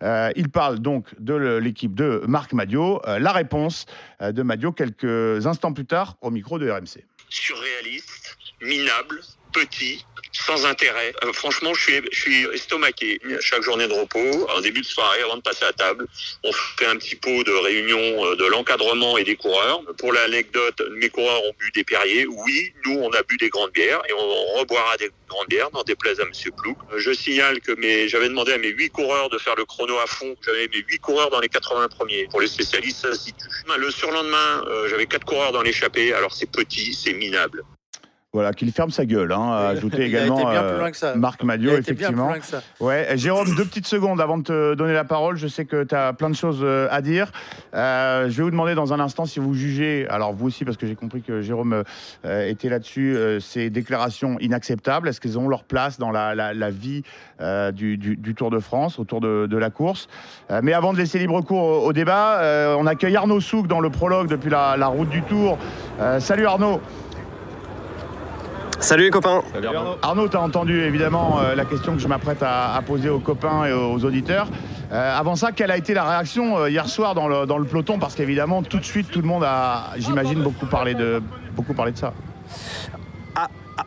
Euh, 0.02 0.32
il 0.34 0.48
parle 0.48 0.80
donc 0.80 1.14
de 1.20 1.58
l'équipe 1.58 1.94
de 1.94 2.24
Marc 2.26 2.54
Madio. 2.54 3.00
Euh, 3.06 3.20
la 3.20 3.30
réponse 3.30 3.86
de 4.20 4.42
Madio 4.42 4.72
quelques 4.72 5.46
instants 5.46 5.72
plus 5.72 5.86
tard 5.86 6.16
au 6.22 6.30
micro 6.32 6.58
de 6.58 6.68
RMC. 6.68 7.06
surréaliste, 7.28 8.36
minable, 8.60 9.20
petit, 9.52 10.04
sans 10.32 10.66
intérêt. 10.66 11.14
Euh, 11.24 11.32
franchement, 11.32 11.74
je 11.74 11.80
suis, 11.80 12.00
je 12.10 12.54
estomaqué. 12.54 13.20
Chaque 13.40 13.62
journée 13.62 13.86
de 13.86 13.92
repos, 13.92 14.48
en 14.50 14.60
début 14.60 14.80
de 14.80 14.86
soirée, 14.86 15.20
avant 15.22 15.36
de 15.36 15.42
passer 15.42 15.64
à 15.64 15.72
table, 15.72 16.06
on 16.42 16.52
fait 16.52 16.86
un 16.86 16.96
petit 16.96 17.16
pot 17.16 17.44
de 17.44 17.52
réunion 17.52 17.98
euh, 17.98 18.36
de 18.36 18.46
l'encadrement 18.46 19.18
et 19.18 19.24
des 19.24 19.36
coureurs. 19.36 19.82
Pour 19.98 20.12
l'anecdote, 20.12 20.82
mes 20.92 21.08
coureurs 21.08 21.42
ont 21.44 21.52
bu 21.58 21.70
des 21.72 21.84
Perrier. 21.84 22.26
Oui, 22.26 22.72
nous, 22.86 22.98
on 22.98 23.10
a 23.10 23.22
bu 23.22 23.36
des 23.36 23.48
grandes 23.48 23.72
bières 23.72 24.00
et 24.08 24.12
on 24.12 24.58
reboira 24.58 24.96
des 24.96 25.10
grandes 25.28 25.48
bières 25.48 25.70
dans 25.70 25.82
des 25.82 25.94
places 25.94 26.20
à 26.20 26.24
Monsieur 26.24 26.50
Plouc. 26.52 26.76
Je 26.96 27.12
signale 27.12 27.60
que 27.60 27.72
j'avais 28.08 28.28
demandé 28.28 28.52
à 28.52 28.58
mes 28.58 28.68
huit 28.68 28.90
coureurs 28.90 29.28
de 29.28 29.38
faire 29.38 29.54
le 29.56 29.64
chrono 29.64 29.98
à 29.98 30.06
fond. 30.06 30.34
J'avais 30.44 30.68
mes 30.68 30.82
huit 30.88 30.98
coureurs 30.98 31.30
dans 31.30 31.40
les 31.40 31.48
80 31.48 31.88
premiers. 31.88 32.26
Pour 32.30 32.40
les 32.40 32.46
spécialistes, 32.46 33.02
ça 33.02 33.12
se 33.12 33.20
situe. 33.20 33.46
Le 33.76 33.90
surlendemain, 33.90 34.64
euh, 34.66 34.88
j'avais 34.88 35.06
quatre 35.06 35.24
coureurs 35.24 35.52
dans 35.52 35.62
l'échappée. 35.62 36.12
Alors 36.12 36.32
c'est 36.32 36.50
petit, 36.50 36.94
c'est 36.94 37.12
minable. 37.12 37.64
Voilà, 38.34 38.54
qu'il 38.54 38.72
ferme 38.72 38.90
sa 38.90 39.04
gueule. 39.04 39.30
Hein, 39.30 39.50
a 39.52 39.66
ajouté 39.68 40.04
également 40.06 40.38
euh. 40.56 40.78
Marc 41.16 41.42
Madio, 41.44 41.70
effectivement. 41.80 42.28
Ouais, 42.80 43.08
Jérôme, 43.16 43.54
deux 43.56 43.64
petites 43.66 43.86
secondes 43.86 44.22
avant 44.22 44.38
de 44.38 44.42
te 44.44 44.74
donner 44.74 44.94
la 44.94 45.04
parole. 45.04 45.36
Je 45.36 45.46
sais 45.48 45.66
que 45.66 45.84
tu 45.84 45.94
as 45.94 46.14
plein 46.14 46.30
de 46.30 46.34
choses 46.34 46.60
euh, 46.62 46.88
à 46.90 47.02
dire. 47.02 47.30
Euh, 47.74 48.30
je 48.30 48.36
vais 48.38 48.44
vous 48.44 48.50
demander 48.50 48.74
dans 48.74 48.94
un 48.94 49.00
instant 49.00 49.26
si 49.26 49.38
vous 49.38 49.52
jugez, 49.52 50.06
alors 50.08 50.32
vous 50.32 50.46
aussi, 50.46 50.64
parce 50.64 50.78
que 50.78 50.86
j'ai 50.86 50.94
compris 50.94 51.20
que 51.20 51.42
Jérôme 51.42 51.84
euh, 52.24 52.48
était 52.48 52.70
là-dessus, 52.70 53.18
ces 53.40 53.68
déclarations 53.68 54.38
inacceptables. 54.40 55.08
Est-ce 55.10 55.20
qu'elles 55.20 55.38
ont 55.38 55.48
leur 55.48 55.64
place 55.64 55.98
dans 55.98 56.10
la, 56.10 56.34
la- 56.34 56.54
la 56.54 56.70
vie 56.70 57.02
du, 57.74 57.98
du- 57.98 58.16
du 58.16 58.34
Tour 58.34 58.50
de 58.50 58.60
France, 58.60 58.98
autour 58.98 59.20
de, 59.20 59.46
de 59.46 59.56
la 59.58 59.68
course? 59.68 60.08
Mais 60.62 60.72
avant 60.72 60.94
de 60.94 60.98
laisser 60.98 61.18
libre 61.18 61.42
cours 61.42 61.62
au, 61.62 61.86
au 61.88 61.92
débat, 61.92 62.40
on 62.78 62.86
accueille 62.86 63.16
Arnaud 63.16 63.40
Souk 63.40 63.66
dans 63.66 63.80
le 63.80 63.90
prologue 63.90 64.28
depuis 64.28 64.48
la, 64.48 64.76
la 64.78 64.86
route 64.86 65.10
du 65.10 65.20
Tour. 65.22 65.58
Salut 66.18 66.46
Arnaud. 66.46 66.80
Salut 68.82 69.04
les 69.04 69.10
copains. 69.10 69.42
Arnaud. 70.02 70.28
Tu 70.28 70.36
as 70.36 70.40
entendu 70.40 70.82
évidemment 70.82 71.38
euh, 71.38 71.54
la 71.54 71.64
question 71.64 71.94
que 71.94 72.00
je 72.00 72.08
m'apprête 72.08 72.42
à, 72.42 72.80
poser 72.84 73.08
aux 73.08 73.20
copains 73.20 73.64
et 73.64 73.72
aux 73.72 74.04
auditeurs. 74.04 74.48
Euh, 74.90 75.18
avant 75.18 75.36
ça, 75.36 75.52
quelle 75.52 75.70
a 75.70 75.76
été 75.76 75.94
la 75.94 76.02
réaction 76.02 76.58
euh, 76.58 76.68
hier 76.68 76.88
soir 76.88 77.14
dans 77.14 77.28
le, 77.28 77.64
peloton? 77.64 78.00
Parce 78.00 78.16
qu'évidemment, 78.16 78.64
tout 78.64 78.78
de 78.78 78.84
suite, 78.84 79.08
tout 79.08 79.20
le 79.20 79.28
monde 79.28 79.44
a, 79.44 79.90
j'imagine, 79.98 80.42
beaucoup 80.42 80.66
parlé 80.66 80.94
de 80.94 81.22
ça. 81.94 82.12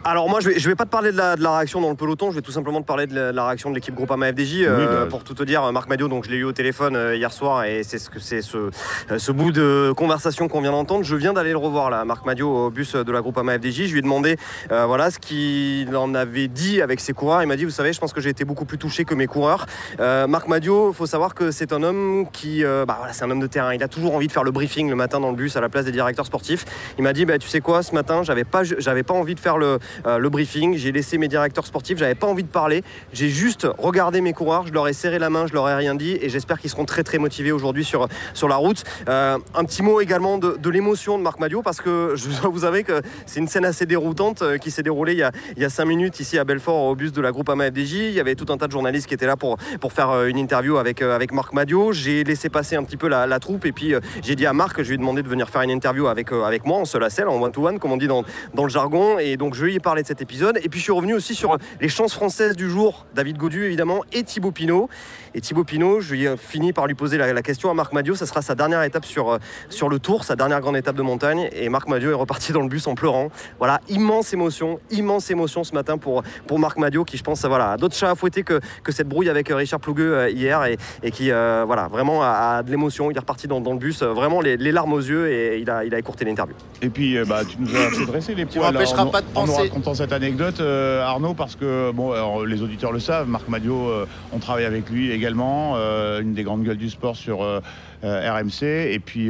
Alors 0.07 0.29
moi 0.29 0.39
je 0.39 0.49
vais, 0.49 0.59
je 0.59 0.69
vais 0.69 0.75
pas 0.75 0.85
te 0.85 0.91
parler 0.91 1.11
de 1.11 1.17
la, 1.17 1.35
de 1.35 1.41
la 1.41 1.57
réaction 1.57 1.81
dans 1.81 1.89
le 1.89 1.95
peloton, 1.95 2.29
je 2.29 2.35
vais 2.35 2.43
tout 2.43 2.51
simplement 2.51 2.79
te 2.79 2.85
parler 2.85 3.07
de 3.07 3.15
la, 3.15 3.31
de 3.31 3.35
la 3.35 3.47
réaction 3.47 3.71
de 3.71 3.75
l'équipe 3.75 3.95
Groupama 3.95 4.31
FDJ. 4.31 4.57
Euh, 4.61 5.05
bah. 5.05 5.07
Pour 5.09 5.23
tout 5.23 5.33
te 5.33 5.41
dire, 5.41 5.71
Marc 5.71 5.89
Madio, 5.89 6.07
donc 6.07 6.25
je 6.25 6.29
l'ai 6.29 6.37
eu 6.37 6.43
au 6.43 6.51
téléphone 6.51 6.95
euh, 6.95 7.15
hier 7.15 7.33
soir 7.33 7.63
et 7.63 7.81
c'est 7.81 7.97
ce 7.97 8.11
que 8.11 8.19
c'est 8.19 8.43
ce, 8.43 8.57
euh, 8.57 9.17
ce 9.17 9.31
bout 9.31 9.51
de 9.51 9.91
conversation 9.97 10.47
qu'on 10.47 10.61
vient 10.61 10.73
d'entendre. 10.73 11.03
Je 11.03 11.15
viens 11.15 11.33
d'aller 11.33 11.49
le 11.49 11.57
revoir 11.57 11.89
là, 11.89 12.05
Marc 12.05 12.23
Madio 12.23 12.67
au 12.67 12.69
bus 12.69 12.93
de 12.93 13.11
la 13.11 13.21
Groupama 13.21 13.57
FDJ. 13.57 13.87
Je 13.87 13.93
lui 13.93 13.97
ai 13.97 14.01
demandé 14.03 14.37
euh, 14.71 14.85
voilà 14.85 15.09
ce 15.09 15.17
qu'il 15.17 15.97
en 15.97 16.13
avait 16.13 16.49
dit 16.49 16.83
avec 16.83 16.99
ses 16.99 17.13
coureurs. 17.13 17.41
Il 17.41 17.47
m'a 17.47 17.55
dit 17.55 17.65
vous 17.65 17.71
savez, 17.71 17.91
je 17.91 17.99
pense 17.99 18.13
que 18.13 18.21
j'ai 18.21 18.29
été 18.29 18.45
beaucoup 18.45 18.65
plus 18.65 18.77
touché 18.77 19.05
que 19.05 19.15
mes 19.15 19.25
coureurs. 19.25 19.65
Marc 19.97 20.47
Madio, 20.47 20.93
faut 20.93 21.07
savoir 21.07 21.33
que 21.33 21.49
c'est 21.49 21.73
un 21.73 21.81
homme 21.81 22.27
qui, 22.31 22.63
bah 22.63 22.97
voilà, 22.99 23.11
c'est 23.11 23.23
un 23.25 23.31
homme 23.31 23.39
de 23.39 23.47
terrain. 23.47 23.73
Il 23.73 23.81
a 23.81 23.87
toujours 23.87 24.13
envie 24.13 24.27
de 24.27 24.31
faire 24.31 24.43
le 24.43 24.51
briefing 24.51 24.87
le 24.87 24.95
matin 24.95 25.19
dans 25.19 25.31
le 25.31 25.35
bus 25.35 25.55
à 25.55 25.61
la 25.61 25.69
place 25.69 25.85
des 25.85 25.91
directeurs 25.91 26.27
sportifs. 26.27 26.63
Il 26.99 27.03
m'a 27.03 27.13
dit 27.13 27.25
bah 27.25 27.39
tu 27.39 27.47
sais 27.47 27.59
quoi, 27.59 27.81
ce 27.81 27.95
matin 27.95 28.21
j'avais 28.21 28.43
pas, 28.43 28.63
j'avais 28.63 29.01
pas 29.01 29.15
envie 29.15 29.33
de 29.33 29.39
faire 29.39 29.57
le 29.57 29.79
euh, 30.05 30.17
le 30.17 30.29
briefing. 30.29 30.75
J'ai 30.77 30.91
laissé 30.91 31.17
mes 31.17 31.27
directeurs 31.27 31.65
sportifs, 31.65 31.97
j'avais 31.97 32.15
pas 32.15 32.27
envie 32.27 32.43
de 32.43 32.49
parler. 32.49 32.83
J'ai 33.13 33.29
juste 33.29 33.67
regardé 33.77 34.21
mes 34.21 34.33
coureurs, 34.33 34.67
je 34.67 34.73
leur 34.73 34.87
ai 34.87 34.93
serré 34.93 35.19
la 35.19 35.29
main, 35.29 35.47
je 35.47 35.53
leur 35.53 35.69
ai 35.69 35.75
rien 35.75 35.95
dit 35.95 36.17
et 36.21 36.29
j'espère 36.29 36.59
qu'ils 36.59 36.69
seront 36.69 36.85
très 36.85 37.03
très 37.03 37.17
motivés 37.17 37.51
aujourd'hui 37.51 37.83
sur, 37.83 38.07
sur 38.33 38.47
la 38.47 38.55
route. 38.55 38.83
Euh, 39.09 39.37
un 39.53 39.63
petit 39.65 39.81
mot 39.81 40.01
également 40.01 40.37
de, 40.37 40.69
l'émotion 40.69 41.17
de 41.17 41.23
Marc 41.23 41.39
Madio 41.39 41.61
parce 41.61 41.79
que 41.79 42.13
je 42.15 42.27
vous 42.47 42.65
avouer 42.65 42.83
que 42.83 43.01
c'est 43.25 43.39
une 43.39 43.47
scène 43.47 43.65
assez 43.65 43.85
déroutante 43.85 44.41
euh, 44.41 44.57
qui 44.57 44.71
s'est 44.71 44.83
déroulée 44.83 45.13
il 45.13 45.19
y, 45.19 45.23
a, 45.23 45.31
il 45.55 45.61
y 45.61 45.65
a 45.65 45.69
cinq 45.69 45.85
minutes 45.85 46.19
ici 46.19 46.37
à 46.37 46.43
Belfort 46.43 46.83
au 46.83 46.95
bus 46.95 47.11
de 47.11 47.21
la 47.21 47.31
groupe 47.31 47.49
AMA 47.49 47.67
FDJ. 47.67 47.93
Il 47.93 48.11
y 48.11 48.19
avait 48.19 48.35
tout 48.35 48.51
un 48.51 48.57
tas 48.57 48.67
de 48.67 48.71
journalistes 48.71 49.07
qui 49.07 49.13
étaient 49.13 49.27
là 49.27 49.37
pour, 49.37 49.57
pour 49.79 49.93
faire 49.93 50.25
une 50.25 50.37
interview 50.37 50.77
avec, 50.77 51.01
avec 51.01 51.31
Marc 51.31 51.53
Madio. 51.53 51.93
J'ai 51.93 52.23
laissé 52.23 52.49
passer 52.49 52.75
un 52.75 52.83
petit 52.83 52.97
peu 52.97 53.07
la, 53.07 53.39
troupe 53.39 53.65
et 53.65 53.71
puis 53.71 53.93
j'ai 54.23 54.35
dit 54.35 54.45
à 54.45 54.53
Marc, 54.53 54.81
je 54.81 54.87
lui 54.87 54.95
ai 54.95 54.97
demandé 54.97 55.21
de 55.21 55.27
venir 55.27 55.49
faire 55.49 55.61
une 55.61 55.69
interview 55.69 56.07
avec, 56.07 56.31
avec 56.31 56.65
moi 56.65 56.79
en 56.79 56.85
seul 56.85 57.03
à 57.03 57.09
selle, 57.09 57.27
en 57.27 57.41
one-to-one, 57.41 57.79
comme 57.79 57.91
on 57.91 57.97
dit 57.97 58.07
dans, 58.07 58.23
dans 58.53 58.63
le 58.63 58.69
jargon. 58.69 59.19
Et 59.19 59.37
donc 59.37 59.55
je 59.55 59.65
lui 59.65 59.75
ai 59.75 59.79
parlé 59.85 60.01
de 60.01 60.07
cet 60.07 60.21
épisode. 60.21 60.59
Et 60.63 60.67
puis 60.67 60.79
je 60.79 60.83
suis 60.85 60.91
revenu 60.91 61.13
aussi 61.13 61.35
sur 61.35 61.57
les 61.79 61.89
chances 61.89 62.13
françaises 62.13 62.55
du 62.57 62.69
jour. 62.69 63.05
David 63.13 63.37
Godu 63.37 63.63
évidemment 63.63 64.01
et 64.11 64.23
Thibaut 64.23 64.51
Pinot. 64.51 64.89
Et 65.37 65.41
Thibaut 65.41 65.65
Pinot, 65.65 65.99
je 65.99 66.13
lui 66.15 66.23
ai 66.25 66.37
fini 66.37 66.71
par 66.71 66.87
lui 66.87 66.95
poser 66.95 67.17
la, 67.17 67.33
la 67.33 67.41
question 67.41 67.69
à 67.69 67.73
Marc 67.73 67.91
Madio. 67.91 68.15
Ça 68.15 68.25
sera 68.25 68.41
sa 68.41 68.55
dernière 68.55 68.81
étape 68.83 69.03
sur, 69.05 69.33
euh, 69.33 69.37
sur 69.69 69.89
le 69.89 69.99
tour, 69.99 70.23
sa 70.23 70.37
dernière 70.37 70.61
grande 70.61 70.77
étape 70.77 70.95
de 70.95 71.01
montagne. 71.01 71.49
Et 71.51 71.67
Marc 71.67 71.89
Madio 71.89 72.09
est 72.09 72.13
reparti 72.15 72.53
dans 72.53 72.61
le 72.61 72.69
bus 72.69 72.87
en 72.87 72.95
pleurant. 72.95 73.29
Voilà, 73.59 73.81
immense 73.89 74.33
émotion, 74.33 74.79
immense 74.91 75.29
émotion 75.29 75.65
ce 75.65 75.73
matin 75.73 75.97
pour, 75.97 76.23
pour 76.47 76.57
Marc 76.57 76.77
Madio 76.77 77.03
qui, 77.03 77.17
je 77.17 77.23
pense, 77.23 77.43
voilà, 77.45 77.71
a 77.73 77.77
d'autres 77.77 77.95
chats 77.95 78.11
à 78.11 78.15
fouetter 78.15 78.43
que, 78.43 78.61
que 78.81 78.93
cette 78.93 79.09
brouille 79.09 79.29
avec 79.29 79.51
euh, 79.51 79.55
Richard 79.57 79.81
Plougueux 79.81 80.15
euh, 80.15 80.29
hier 80.29 80.63
et, 80.63 80.77
et 81.03 81.11
qui, 81.11 81.31
euh, 81.31 81.65
voilà, 81.67 81.89
vraiment 81.89 82.23
a, 82.23 82.27
a 82.59 82.63
de 82.63 82.71
l'émotion. 82.71 83.11
Il 83.11 83.17
est 83.17 83.19
reparti 83.19 83.49
dans, 83.49 83.59
dans 83.59 83.73
le 83.73 83.77
bus, 83.79 84.03
vraiment 84.03 84.39
les, 84.39 84.55
les 84.55 84.71
larmes 84.71 84.93
aux 84.93 84.99
yeux 85.01 85.29
et 85.29 85.59
il 85.59 85.69
a, 85.69 85.83
il 85.83 85.93
a 85.93 85.99
écourté 85.99 86.23
l'interview. 86.23 86.55
Et 86.81 86.87
puis, 86.87 87.17
euh, 87.17 87.25
bah, 87.27 87.41
tu 87.43 87.57
nous 87.59 87.75
as 87.75 87.89
fait 87.91 88.05
dresser 88.05 88.35
les 88.35 88.45
Tu 88.45 88.57
poils. 88.59 88.71
m'empêcheras 88.73 89.03
en- 89.03 89.07
pas 89.07 89.19
de 89.19 89.27
en 89.35 89.41
nous 89.41 89.47
penser 89.51 89.61
racontant 89.63 89.93
cette 89.95 90.13
anecdote, 90.13 90.61
euh, 90.61 91.01
Arnaud, 91.03 91.33
parce 91.33 91.57
que 91.57 91.91
bon, 91.91 92.13
alors, 92.13 92.45
les 92.45 92.61
auditeurs 92.61 92.93
le 92.93 93.01
savent, 93.01 93.27
Marc 93.27 93.49
Madio, 93.49 93.89
euh, 93.89 94.05
on 94.31 94.39
travaille 94.39 94.63
avec 94.63 94.89
lui 94.89 95.11
également, 95.11 95.24
euh, 95.33 96.21
une 96.21 96.33
des 96.33 96.43
grandes 96.43 96.63
gueules 96.63 96.77
du 96.77 96.89
sport 96.89 97.15
sur 97.15 97.43
euh, 97.43 97.59
euh, 98.03 98.31
RMC. 98.31 98.63
Et 98.63 98.99
puis, 98.99 99.29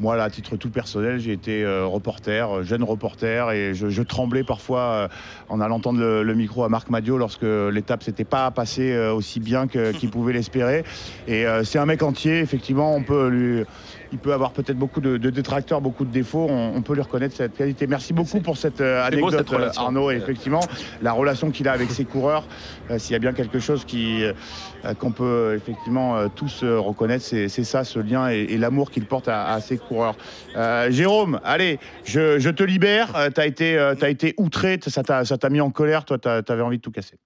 moi, 0.00 0.16
là, 0.16 0.24
à 0.24 0.30
titre 0.30 0.56
tout 0.56 0.70
personnel, 0.70 1.18
j'ai 1.18 1.32
été 1.32 1.64
euh, 1.64 1.86
reporter, 1.86 2.50
euh, 2.58 2.62
jeune 2.62 2.82
reporter, 2.84 3.50
et 3.52 3.74
je, 3.74 3.88
je 3.88 4.02
tremblais 4.02 4.44
parfois 4.44 4.80
euh, 4.80 5.08
en 5.48 5.60
allant 5.60 5.80
tendre 5.80 6.00
le, 6.00 6.22
le 6.22 6.34
micro 6.34 6.64
à 6.64 6.68
Marc 6.68 6.90
Madio 6.90 7.16
lorsque 7.18 7.42
l'étape 7.42 8.02
s'était 8.02 8.24
pas 8.24 8.50
passée 8.50 8.92
euh, 8.92 9.12
aussi 9.12 9.40
bien 9.40 9.66
que- 9.66 9.92
qu'il 9.96 10.10
pouvait 10.10 10.32
l'espérer. 10.32 10.84
Et 11.28 11.44
c'est 11.64 11.78
un 11.78 11.86
mec 11.86 12.02
entier, 12.02 12.40
effectivement, 12.40 12.94
on 12.94 13.02
peut 13.02 13.28
lui. 13.28 13.64
Il 14.12 14.18
peut 14.18 14.32
avoir 14.32 14.52
peut-être 14.52 14.78
beaucoup 14.78 15.00
de, 15.00 15.16
de 15.16 15.30
détracteurs, 15.30 15.80
beaucoup 15.80 16.04
de 16.04 16.12
défauts. 16.12 16.46
On, 16.48 16.72
on 16.76 16.80
peut 16.82 16.94
lui 16.94 17.02
reconnaître 17.02 17.34
cette 17.34 17.56
qualité. 17.56 17.88
Merci 17.88 18.12
beaucoup 18.12 18.38
pour 18.40 18.56
cette 18.56 18.78
beau, 18.78 18.84
anecdote, 18.84 19.34
cette 19.38 19.48
relation. 19.48 19.82
Arnaud. 19.82 20.10
Et 20.12 20.16
effectivement, 20.16 20.60
la 21.02 21.12
relation 21.12 21.50
qu'il 21.50 21.66
a 21.66 21.72
avec 21.72 21.90
ses 21.90 22.04
coureurs, 22.04 22.44
s'il 22.98 23.12
y 23.12 23.16
a 23.16 23.18
bien 23.18 23.32
quelque 23.32 23.58
chose 23.58 23.84
qui, 23.84 24.22
qu'on 25.00 25.10
peut 25.10 25.54
effectivement 25.56 26.28
tous 26.28 26.62
reconnaître, 26.62 27.24
c'est, 27.24 27.48
c'est 27.48 27.64
ça, 27.64 27.82
ce 27.82 27.98
lien 27.98 28.30
et, 28.30 28.42
et 28.50 28.58
l'amour 28.58 28.92
qu'il 28.92 29.06
porte 29.06 29.26
à, 29.28 29.48
à 29.52 29.60
ses 29.60 29.76
coureurs. 29.76 29.85
Euh, 30.56 30.90
Jérôme, 30.90 31.40
allez, 31.44 31.78
je, 32.04 32.38
je 32.38 32.50
te 32.50 32.62
libère. 32.62 33.12
tu 33.34 33.40
as 33.40 33.46
été, 33.46 33.78
euh, 33.78 33.94
t'as 33.94 34.10
été 34.10 34.34
outré, 34.36 34.78
ça 34.86 35.02
t'a, 35.02 35.48
mis 35.50 35.60
en 35.60 35.70
colère. 35.70 36.04
Toi, 36.04 36.18
tu 36.18 36.28
avais 36.28 36.62
envie 36.62 36.78
de 36.78 36.82
tout 36.82 36.90
casser. 36.92 37.18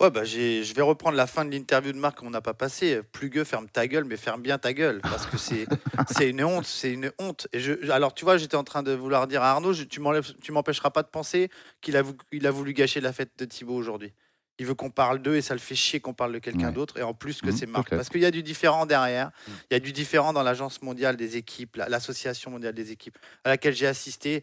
Ouais, 0.00 0.10
bah, 0.10 0.24
je 0.24 0.74
vais 0.74 0.82
reprendre 0.82 1.16
la 1.16 1.28
fin 1.28 1.44
de 1.44 1.52
l'interview 1.52 1.92
de 1.92 1.96
Marc 1.98 2.18
qu'on 2.18 2.30
n'a 2.30 2.40
pas 2.40 2.54
passé. 2.54 3.02
Plugueux, 3.12 3.44
ferme 3.44 3.68
ta 3.68 3.86
gueule, 3.86 4.04
mais 4.04 4.16
ferme 4.16 4.42
bien 4.42 4.58
ta 4.58 4.72
gueule. 4.72 5.00
Parce 5.00 5.26
que 5.26 5.36
c'est 6.16 6.28
une 6.28 6.42
honte, 6.42 6.64
c'est 6.64 6.90
une 6.92 7.12
honte. 7.20 7.46
Et 7.52 7.60
je, 7.60 7.88
alors, 7.88 8.12
tu 8.12 8.24
vois, 8.24 8.36
j'étais 8.36 8.56
en 8.56 8.64
train 8.64 8.82
de 8.82 8.90
vouloir 8.90 9.28
dire 9.28 9.42
à 9.42 9.52
Arnaud, 9.52 9.72
je- 9.72 9.84
tu 9.84 10.00
m'empêcheras 10.00 10.90
pas 10.90 11.04
de 11.04 11.08
penser 11.08 11.50
qu'il 11.80 11.96
a, 11.96 12.02
vou- 12.02 12.16
il 12.32 12.48
a 12.48 12.50
voulu 12.50 12.72
gâcher 12.72 13.00
la 13.00 13.12
fête 13.12 13.30
de 13.38 13.44
Thibaut 13.44 13.74
aujourd'hui. 13.76 14.12
Il 14.58 14.66
veut 14.66 14.74
qu'on 14.74 14.90
parle 14.90 15.20
d'eux 15.20 15.36
et 15.36 15.42
ça 15.42 15.54
le 15.54 15.60
fait 15.60 15.74
chier 15.74 15.98
qu'on 16.00 16.14
parle 16.14 16.32
de 16.34 16.38
quelqu'un 16.38 16.68
Ouais. 16.68 16.72
d'autre. 16.72 16.98
Et 16.98 17.02
en 17.02 17.14
plus 17.14 17.40
que 17.40 17.46
Mhm, 17.46 17.56
c'est 17.56 17.66
Marc. 17.66 17.88
peut-être. 17.88 17.98
Parce 17.98 18.08
qu'il 18.10 18.20
y 18.20 18.26
a 18.26 18.30
du 18.30 18.42
différent 18.42 18.86
derrière. 18.86 19.30
Il 19.70 19.74
y 19.74 19.76
a 19.76 19.80
du 19.80 19.92
différent 19.92 20.32
dans 20.32 20.42
l'Agence 20.42 20.82
mondiale 20.82 21.16
des 21.16 21.36
équipes, 21.36 21.76
la- 21.76 21.88
l'Association 21.88 22.50
mondiale 22.50 22.74
des 22.74 22.90
équipes, 22.92 23.18
à 23.44 23.48
laquelle 23.48 23.74
j'ai 23.74 23.86
assisté. 23.86 24.42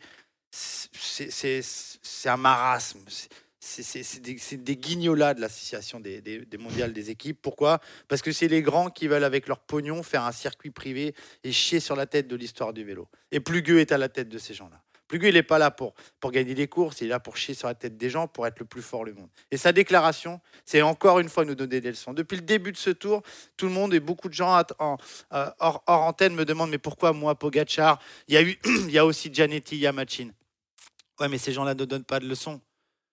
C'est- 0.51 2.27
un 2.27 2.37
marasme. 2.37 2.99
C'est- 3.61 4.19
des, 4.21 4.35
des 4.57 4.77
guignolas 4.77 5.33
de 5.35 5.41
l'association 5.41 5.99
des, 5.99 6.21
des, 6.21 6.45
des 6.45 6.57
mondiales 6.57 6.91
des 6.93 7.09
équipes. 7.11 7.39
Pourquoi? 7.41 7.79
Parce 8.07 8.21
que 8.21 8.31
c'est 8.31 8.47
les 8.47 8.61
grands 8.61 8.89
qui 8.89 9.07
veulent, 9.07 9.23
avec 9.23 9.47
leur 9.47 9.59
pognon, 9.59 10.01
faire 10.01 10.23
un 10.23 10.31
circuit 10.31 10.71
privé 10.71 11.13
et 11.43 11.51
chier 11.51 11.79
sur 11.79 11.95
la 11.95 12.05
tête 12.07 12.27
de 12.27 12.35
l'histoire 12.35 12.73
du 12.73 12.83
vélo. 12.83 13.07
Et 13.31 13.39
Plugueux 13.39 13.79
est 13.79 13.91
à 13.91 13.97
la 13.97 14.09
tête 14.09 14.29
de 14.29 14.37
ces 14.37 14.53
gens-là. 14.53 14.81
Plugueux, 15.09 15.27
il 15.29 15.33
n'est 15.33 15.43
pas 15.43 15.57
là 15.57 15.71
pour, 15.71 15.93
pour 16.21 16.31
gagner 16.31 16.53
des 16.53 16.67
courses, 16.67 17.01
il 17.01 17.07
est 17.07 17.09
là 17.09 17.19
pour 17.19 17.35
chier 17.35 17.53
sur 17.55 17.67
la 17.67 17.73
tête 17.73 17.97
des 17.97 18.09
gens, 18.09 18.27
pour 18.27 18.47
être 18.47 18.59
le 18.59 18.65
plus 18.65 18.81
fort 18.83 19.03
du 19.03 19.11
monde. 19.11 19.27
Et 19.51 19.57
sa 19.57 19.71
déclaration, 19.73 20.39
c'est 20.63 20.81
encore 20.83 21.19
une 21.19 21.27
fois 21.27 21.43
nous 21.45 21.55
donner 21.55 21.81
des 21.81 21.89
leçons. 21.89 22.13
Depuis 22.13 22.35
le 22.37 22.43
début 22.43 22.71
de 22.71 22.77
ce 22.77 22.91
tour, 22.91 23.23
tout 23.57 23.65
le 23.65 23.71
monde 23.73 23.93
et 23.93 23.99
beaucoup 23.99 24.29
de 24.29 24.33
gens 24.35 24.61
en- 24.79 24.97
euh, 25.33 25.49
hors, 25.59 25.83
hors 25.87 26.01
antenne 26.03 26.35
me 26.35 26.45
demandent 26.45 26.69
mais 26.69 26.77
pourquoi 26.77 27.11
moi, 27.11 27.35
Pogachar 27.35 27.99
Il 28.27 28.35
y 28.35 28.37
a, 28.37 28.43
eu, 28.43 28.57
il 28.65 28.91
y 28.91 28.97
a 28.99 29.05
aussi 29.05 29.29
Gianetti, 29.33 29.75
il 29.75 29.81
y 29.81 29.87
a 29.87 29.91
Machin. 29.91 30.29
Ouais, 31.19 31.27
mais 31.27 31.37
ces 31.39 31.51
gens-là 31.51 31.73
ne 31.73 31.83
donnent 31.85 32.05
pas 32.05 32.19
de 32.19 32.27
leçons. 32.27 32.61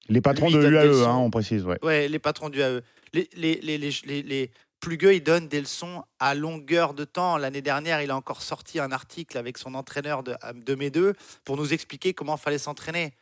Les 0.09 0.21
patrons 0.21 0.47
Lui, 0.47 0.55
de 0.55 0.67
l'UAE, 0.69 1.03
hein, 1.09 1.17
on 1.17 1.31
précise. 1.31 1.65
Ouais. 1.65 1.79
Ouais, 1.83 2.07
les 2.09 2.21
patrons 2.21 2.49
du 2.51 2.61
AE. 2.63 2.81
Les, 3.13 3.29
les 3.35 4.51
Plugueux, 4.81 5.15
ils 5.15 5.23
donnent 5.23 5.49
des 5.49 5.61
leçons 5.61 6.05
à 6.21 6.35
longueur 6.35 6.95
de 6.95 7.05
temps. 7.05 7.39
L'année 7.39 7.63
dernière, 7.63 8.03
il 8.03 8.11
a 8.11 8.17
encore 8.17 8.43
sorti 8.43 8.79
un 8.79 8.93
article 8.93 9.37
avec 9.39 9.59
son 9.59 9.75
entraîneur 9.75 10.23
de, 10.23 10.37
de 10.55 10.75
mes 10.75 10.91
deux 10.91 11.15
pour 11.45 11.57
nous 11.57 11.73
expliquer 11.73 12.15
comment 12.15 12.37
fallait 12.37 12.59
s'entraîner. 12.59 13.13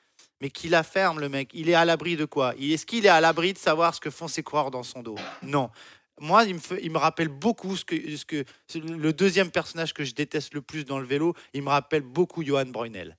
Mais 0.41 0.51
qui 0.51 0.69
la 0.69 0.83
ferme, 0.83 1.21
le 1.21 1.29
mec 1.29 1.51
Il 1.55 1.69
est 1.71 1.75
à 1.75 1.85
l'abri 1.85 2.17
de 2.17 2.25
quoi? 2.25 2.55
Il- 2.59 2.73
Est-ce 2.73 2.85
qu'il 2.87 3.07
est 3.07 3.11
à 3.11 3.21
l'abri 3.21 3.53
de 3.53 3.59
savoir 3.59 3.95
ce 3.95 4.01
que 4.01 4.11
font 4.11 4.29
ses 4.29 4.43
coureurs 4.43 4.71
dans 4.71 4.83
son 4.83 5.03
dos? 5.03 5.15
Non. 5.43 5.71
Moi, 6.21 6.45
il 6.45 6.55
me, 6.55 6.61
fait- 6.61 6.81
il 6.83 6.91
me 6.91 6.99
rappelle 6.99 7.29
beaucoup 7.29 7.77
ce 7.77 7.85
que, 7.85 7.95
ce 8.17 8.25
que 8.25 8.45
le 8.79 9.13
deuxième 9.13 9.51
personnage 9.51 9.95
que 9.95 10.05
je 10.05 10.15
déteste 10.15 10.55
le 10.55 10.61
plus 10.61 10.85
dans 10.85 10.99
le 10.99 11.07
vélo. 11.07 11.35
Il 11.55 11.63
me 11.63 11.69
rappelle 11.71 12.03
beaucoup 12.03 12.45
Johan 12.45 12.67
Brunel. 12.67 13.17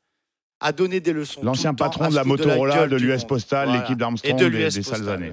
A 0.59 0.71
donné 0.71 0.99
des 0.99 1.13
leçons. 1.13 1.41
L'ancien 1.43 1.73
patron 1.73 2.09
de 2.09 2.15
la 2.15 2.23
Motorola, 2.23 2.87
de 2.87 2.95
l'US. 2.95 3.23
Postal, 3.25 3.67
Voilà. 3.67 3.81
l'équipe 3.81 3.97
d'Armstrong 3.97 4.39
Et 4.39 4.43
de 4.43 4.49
des, 4.49 4.71
sales 4.71 4.83
Postal, 4.83 5.09
années. 5.09 5.31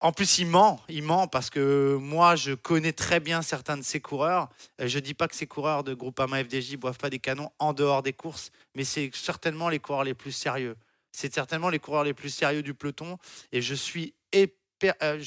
En 0.00 0.12
plus, 0.12 0.38
il 0.38 0.46
ment. 0.46 0.80
Il 0.88 1.02
ment 1.02 1.26
parce 1.26 1.48
que 1.48 1.96
moi, 2.00 2.36
je 2.36 2.52
connais 2.52 2.92
très 2.92 3.18
bien 3.18 3.40
certains 3.40 3.76
de 3.76 3.82
ces 3.82 4.00
coureurs. 4.00 4.50
Euh, 4.80 4.88
Je 4.88 4.98
dis 4.98 5.14
pas 5.14 5.26
que 5.26 5.34
ces 5.34 5.46
coureurs 5.46 5.84
de 5.84 5.94
Groupama 5.94 6.44
FDJ 6.44 6.76
boivent 6.76 6.98
pas 6.98 7.10
des 7.10 7.18
canons 7.18 7.50
en 7.58 7.72
dehors 7.72 8.02
des 8.02 8.12
courses, 8.12 8.50
mais 8.74 8.84
c'est 8.84 9.10
certainement 9.14 9.68
les 9.68 9.78
coureurs 9.78 10.04
les 10.04 10.14
plus 10.14 10.32
sérieux. 10.32 10.76
C'est 11.12 11.32
certainement 11.32 11.70
les 11.70 11.78
coureurs 11.78 12.04
les 12.04 12.12
plus 12.12 12.28
sérieux 12.28 12.62
du 12.62 12.74
peloton. 12.74 13.16
Et 13.52 13.62
je 13.62 13.74
suis, 13.74 14.14
euh, 14.34 15.18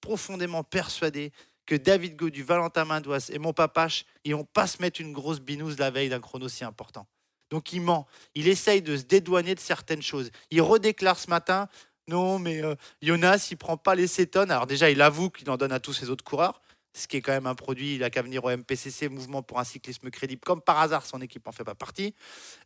profondément 0.00 0.64
persuadé 0.64 1.32
que 1.66 1.74
David 1.74 2.16
Godu, 2.16 2.42
Valentin 2.42 2.84
Mandouas 2.84 3.28
et 3.32 3.38
mon 3.38 3.52
papache, 3.52 4.04
ils 4.24 4.34
vont 4.34 4.44
pas 4.44 4.66
se 4.66 4.80
mettre 4.80 5.00
une 5.00 5.12
grosse 5.12 5.40
binouse 5.40 5.78
la 5.78 5.90
veille 5.90 6.08
d'un 6.08 6.20
chrono 6.20 6.48
si 6.48 6.64
important. 6.64 7.06
Donc 7.50 7.72
il 7.72 7.80
ment. 7.80 8.06
Il 8.34 8.48
essaye 8.48 8.82
de 8.82 8.96
se 8.96 9.02
dédouaner 9.02 9.54
de 9.54 9.60
certaines 9.60 10.02
choses. 10.02 10.30
Il 10.50 10.62
redéclare 10.62 11.18
ce 11.18 11.28
matin 11.28 11.68
non, 12.08 12.38
mais 12.38 12.62
euh, 12.62 12.74
Jonas, 13.02 13.48
il 13.50 13.56
prend 13.56 13.76
pas 13.76 13.94
les 13.94 14.06
cétones. 14.06 14.50
Alors 14.50 14.66
déjà, 14.66 14.90
il 14.90 15.02
avoue 15.02 15.30
qu'il 15.30 15.50
en 15.50 15.56
donne 15.56 15.72
à 15.72 15.80
tous 15.80 15.92
ses 15.92 16.08
autres 16.08 16.22
coureurs, 16.22 16.60
ce 16.92 17.08
qui 17.08 17.16
est 17.16 17.20
quand 17.20 17.32
même 17.32 17.46
un 17.46 17.56
produit. 17.56 17.96
Il 17.96 18.04
a 18.04 18.10
qu'à 18.10 18.22
venir 18.22 18.44
au 18.44 18.50
MPCC, 18.50 19.08
Mouvement 19.08 19.42
pour 19.42 19.58
un 19.58 19.64
cyclisme 19.64 20.10
crédible. 20.10 20.40
Comme 20.44 20.60
par 20.60 20.78
hasard, 20.78 21.04
son 21.04 21.20
équipe 21.20 21.48
en 21.48 21.52
fait 21.52 21.64
pas 21.64 21.74
partie. 21.74 22.14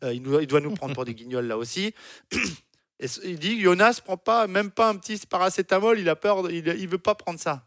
Euh, 0.05 0.13
il, 0.13 0.23
doit 0.23 0.61
nous 0.61 0.75
prendre 0.75 0.95
pour 0.95 1.07
des 1.07 1.15
guignols 1.15 1.47
là 1.47 1.57
aussi. 1.57 1.95
Il 3.25 3.39
dit 3.39 3.59
Jonas 3.63 4.03
prend 4.05 4.19
pas, 4.19 4.47
même 4.47 4.71
pas 4.71 4.91
un 4.91 4.97
petit 4.97 5.19
paracétamol. 5.27 5.99
Il 5.99 6.09
a 6.11 6.17
peur, 6.17 6.51
il, 6.51 6.69
il 6.69 6.89
veut 6.89 6.99
pas 6.99 7.15
prendre 7.15 7.41
ça. 7.41 7.67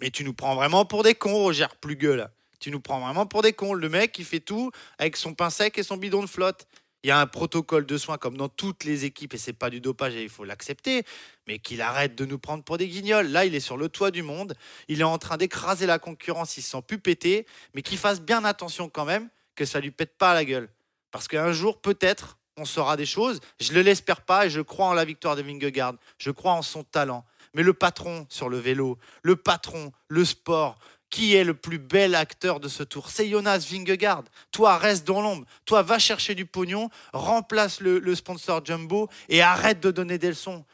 Mais 0.00 0.10
tu 0.10 0.24
nous 0.24 0.34
prends 0.34 0.56
vraiment 0.56 0.84
pour 0.84 1.04
des 1.04 1.14
cons, 1.14 1.34
Roger 1.34 1.68
Plugueux, 1.80 2.16
là. 2.16 2.32
Tu 2.58 2.70
nous 2.70 2.80
prends 2.80 2.98
vraiment 2.98 3.26
pour 3.26 3.42
des 3.42 3.52
cons. 3.52 3.74
Le 3.74 3.88
mec, 3.88 4.18
il 4.18 4.24
fait 4.24 4.40
tout 4.40 4.70
avec 4.98 5.16
son 5.16 5.34
pain 5.34 5.50
sec 5.50 5.78
et 5.78 5.82
son 5.82 5.96
bidon 5.98 6.22
de 6.22 6.26
flotte. 6.26 6.66
Il 7.04 7.08
y 7.08 7.10
a 7.10 7.20
un 7.20 7.26
protocole 7.26 7.84
de 7.84 7.98
soins 7.98 8.16
comme 8.16 8.38
dans 8.38 8.48
toutes 8.48 8.84
les 8.84 9.04
équipes 9.04 9.34
et 9.34 9.38
c'est 9.38 9.52
pas 9.52 9.68
du 9.68 9.78
dopage 9.78 10.14
et 10.14 10.22
il 10.22 10.30
faut 10.30 10.44
l'accepter, 10.44 11.04
mais 11.46 11.58
qu'il 11.58 11.82
arrête 11.82 12.14
de 12.14 12.24
nous 12.24 12.38
prendre 12.38 12.64
pour 12.64 12.78
des 12.78 12.88
guignols. 12.88 13.26
Là, 13.26 13.44
il 13.44 13.54
est 13.54 13.60
sur 13.60 13.76
le 13.76 13.90
toit 13.90 14.10
du 14.10 14.22
monde, 14.22 14.56
il 14.88 15.02
est 15.02 15.04
en 15.04 15.18
train 15.18 15.36
d'écraser 15.36 15.84
la 15.84 15.98
concurrence, 15.98 16.56
il 16.56 16.62
se 16.62 16.70
sent 16.70 16.82
plus 16.86 16.98
péter, 16.98 17.46
mais 17.74 17.82
qu'il 17.82 17.98
fasse 17.98 18.22
bien 18.22 18.42
attention 18.42 18.88
quand 18.88 19.04
même 19.04 19.28
que 19.54 19.66
ça 19.66 19.80
lui 19.80 19.90
pète 19.90 20.16
pas 20.16 20.30
à 20.30 20.34
la 20.34 20.46
gueule. 20.46 20.70
Parce 21.10 21.28
qu'un 21.28 21.52
jour, 21.52 21.78
peut-être, 21.78 22.38
on 22.56 22.64
saura 22.64 22.96
des 22.96 23.06
choses. 23.06 23.40
Je 23.60 23.74
ne 23.74 23.80
l'espère 23.80 24.22
pas 24.22 24.46
et 24.46 24.50
je 24.50 24.62
crois 24.62 24.86
en 24.86 24.94
la 24.94 25.04
victoire 25.04 25.36
de 25.36 25.42
Vingegaard. 25.42 25.94
Je 26.16 26.30
crois 26.30 26.52
en 26.52 26.62
son 26.62 26.84
talent. 26.84 27.26
Mais 27.52 27.62
le 27.62 27.74
patron 27.74 28.26
sur 28.30 28.48
le 28.48 28.58
vélo, 28.58 28.98
le 29.22 29.36
patron, 29.36 29.92
le 30.08 30.24
sport, 30.24 30.78
qui 31.14 31.36
est 31.36 31.44
le 31.44 31.54
plus 31.54 31.78
bel 31.78 32.16
acteur 32.16 32.58
de 32.58 32.66
ce 32.66 32.82
tour? 32.82 33.08
C'est 33.08 33.28
Jonas 33.28 33.64
Vingegaard. 33.70 34.24
Toi, 34.50 34.76
reste 34.78 35.06
dans 35.06 35.22
l'ombre. 35.22 35.46
Toi, 35.64 35.82
va 35.82 36.00
chercher 36.00 36.34
du 36.34 36.44
pognon, 36.44 36.90
remplace 37.12 37.80
le, 37.80 38.00
le 38.00 38.14
sponsor 38.16 38.64
Jumbo 38.64 39.08
et 39.28 39.40
arrête 39.40 39.78
de 39.78 39.92
donner 39.92 40.18
des 40.18 40.30
leçons. 40.30 40.64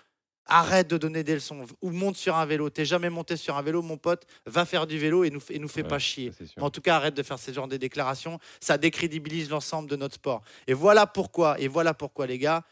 Arrête 0.47 0.88
de 0.88 0.97
donner 0.97 1.25
des 1.25 1.35
leçons. 1.35 1.66
Ou 1.82 1.90
monte 1.90 2.16
sur 2.16 2.37
un 2.37 2.47
vélo. 2.47 2.70
T'es 2.70 2.87
jamais 2.87 3.11
monté 3.11 3.37
sur 3.37 3.59
un 3.59 3.61
vélo, 3.62 3.82
mon 3.82 3.99
pote. 3.99 4.26
Va 4.47 4.64
faire 4.64 4.87
du 4.87 4.99
vélo 4.99 5.25
et 5.25 5.30
nous, 5.30 5.42
et 5.50 5.59
nous 5.59 5.68
fais 5.68 5.82
Ouais, 5.82 5.88
pas 5.88 5.99
chier. 5.99 6.32
en 6.59 6.70
tout 6.70 6.80
cas, 6.80 6.97
arrête 6.97 7.12
de 7.14 7.23
faire 7.23 7.38
ce 7.38 7.52
genre 7.52 7.68
de 7.68 7.76
déclarations. 7.76 8.38
Ça 8.62 8.78
décrédibilise 8.78 9.50
l'ensemble 9.50 9.90
de 9.90 9.97
notre 9.97 10.14
sport. 10.14 10.40
Et 10.66 10.73
voilà 10.73 11.06
pourquoi, 11.06 11.61
et 11.61 11.68
voilà 11.68 11.92
pourquoi, 11.92 12.26
les 12.26 12.38
gars, 12.38 12.64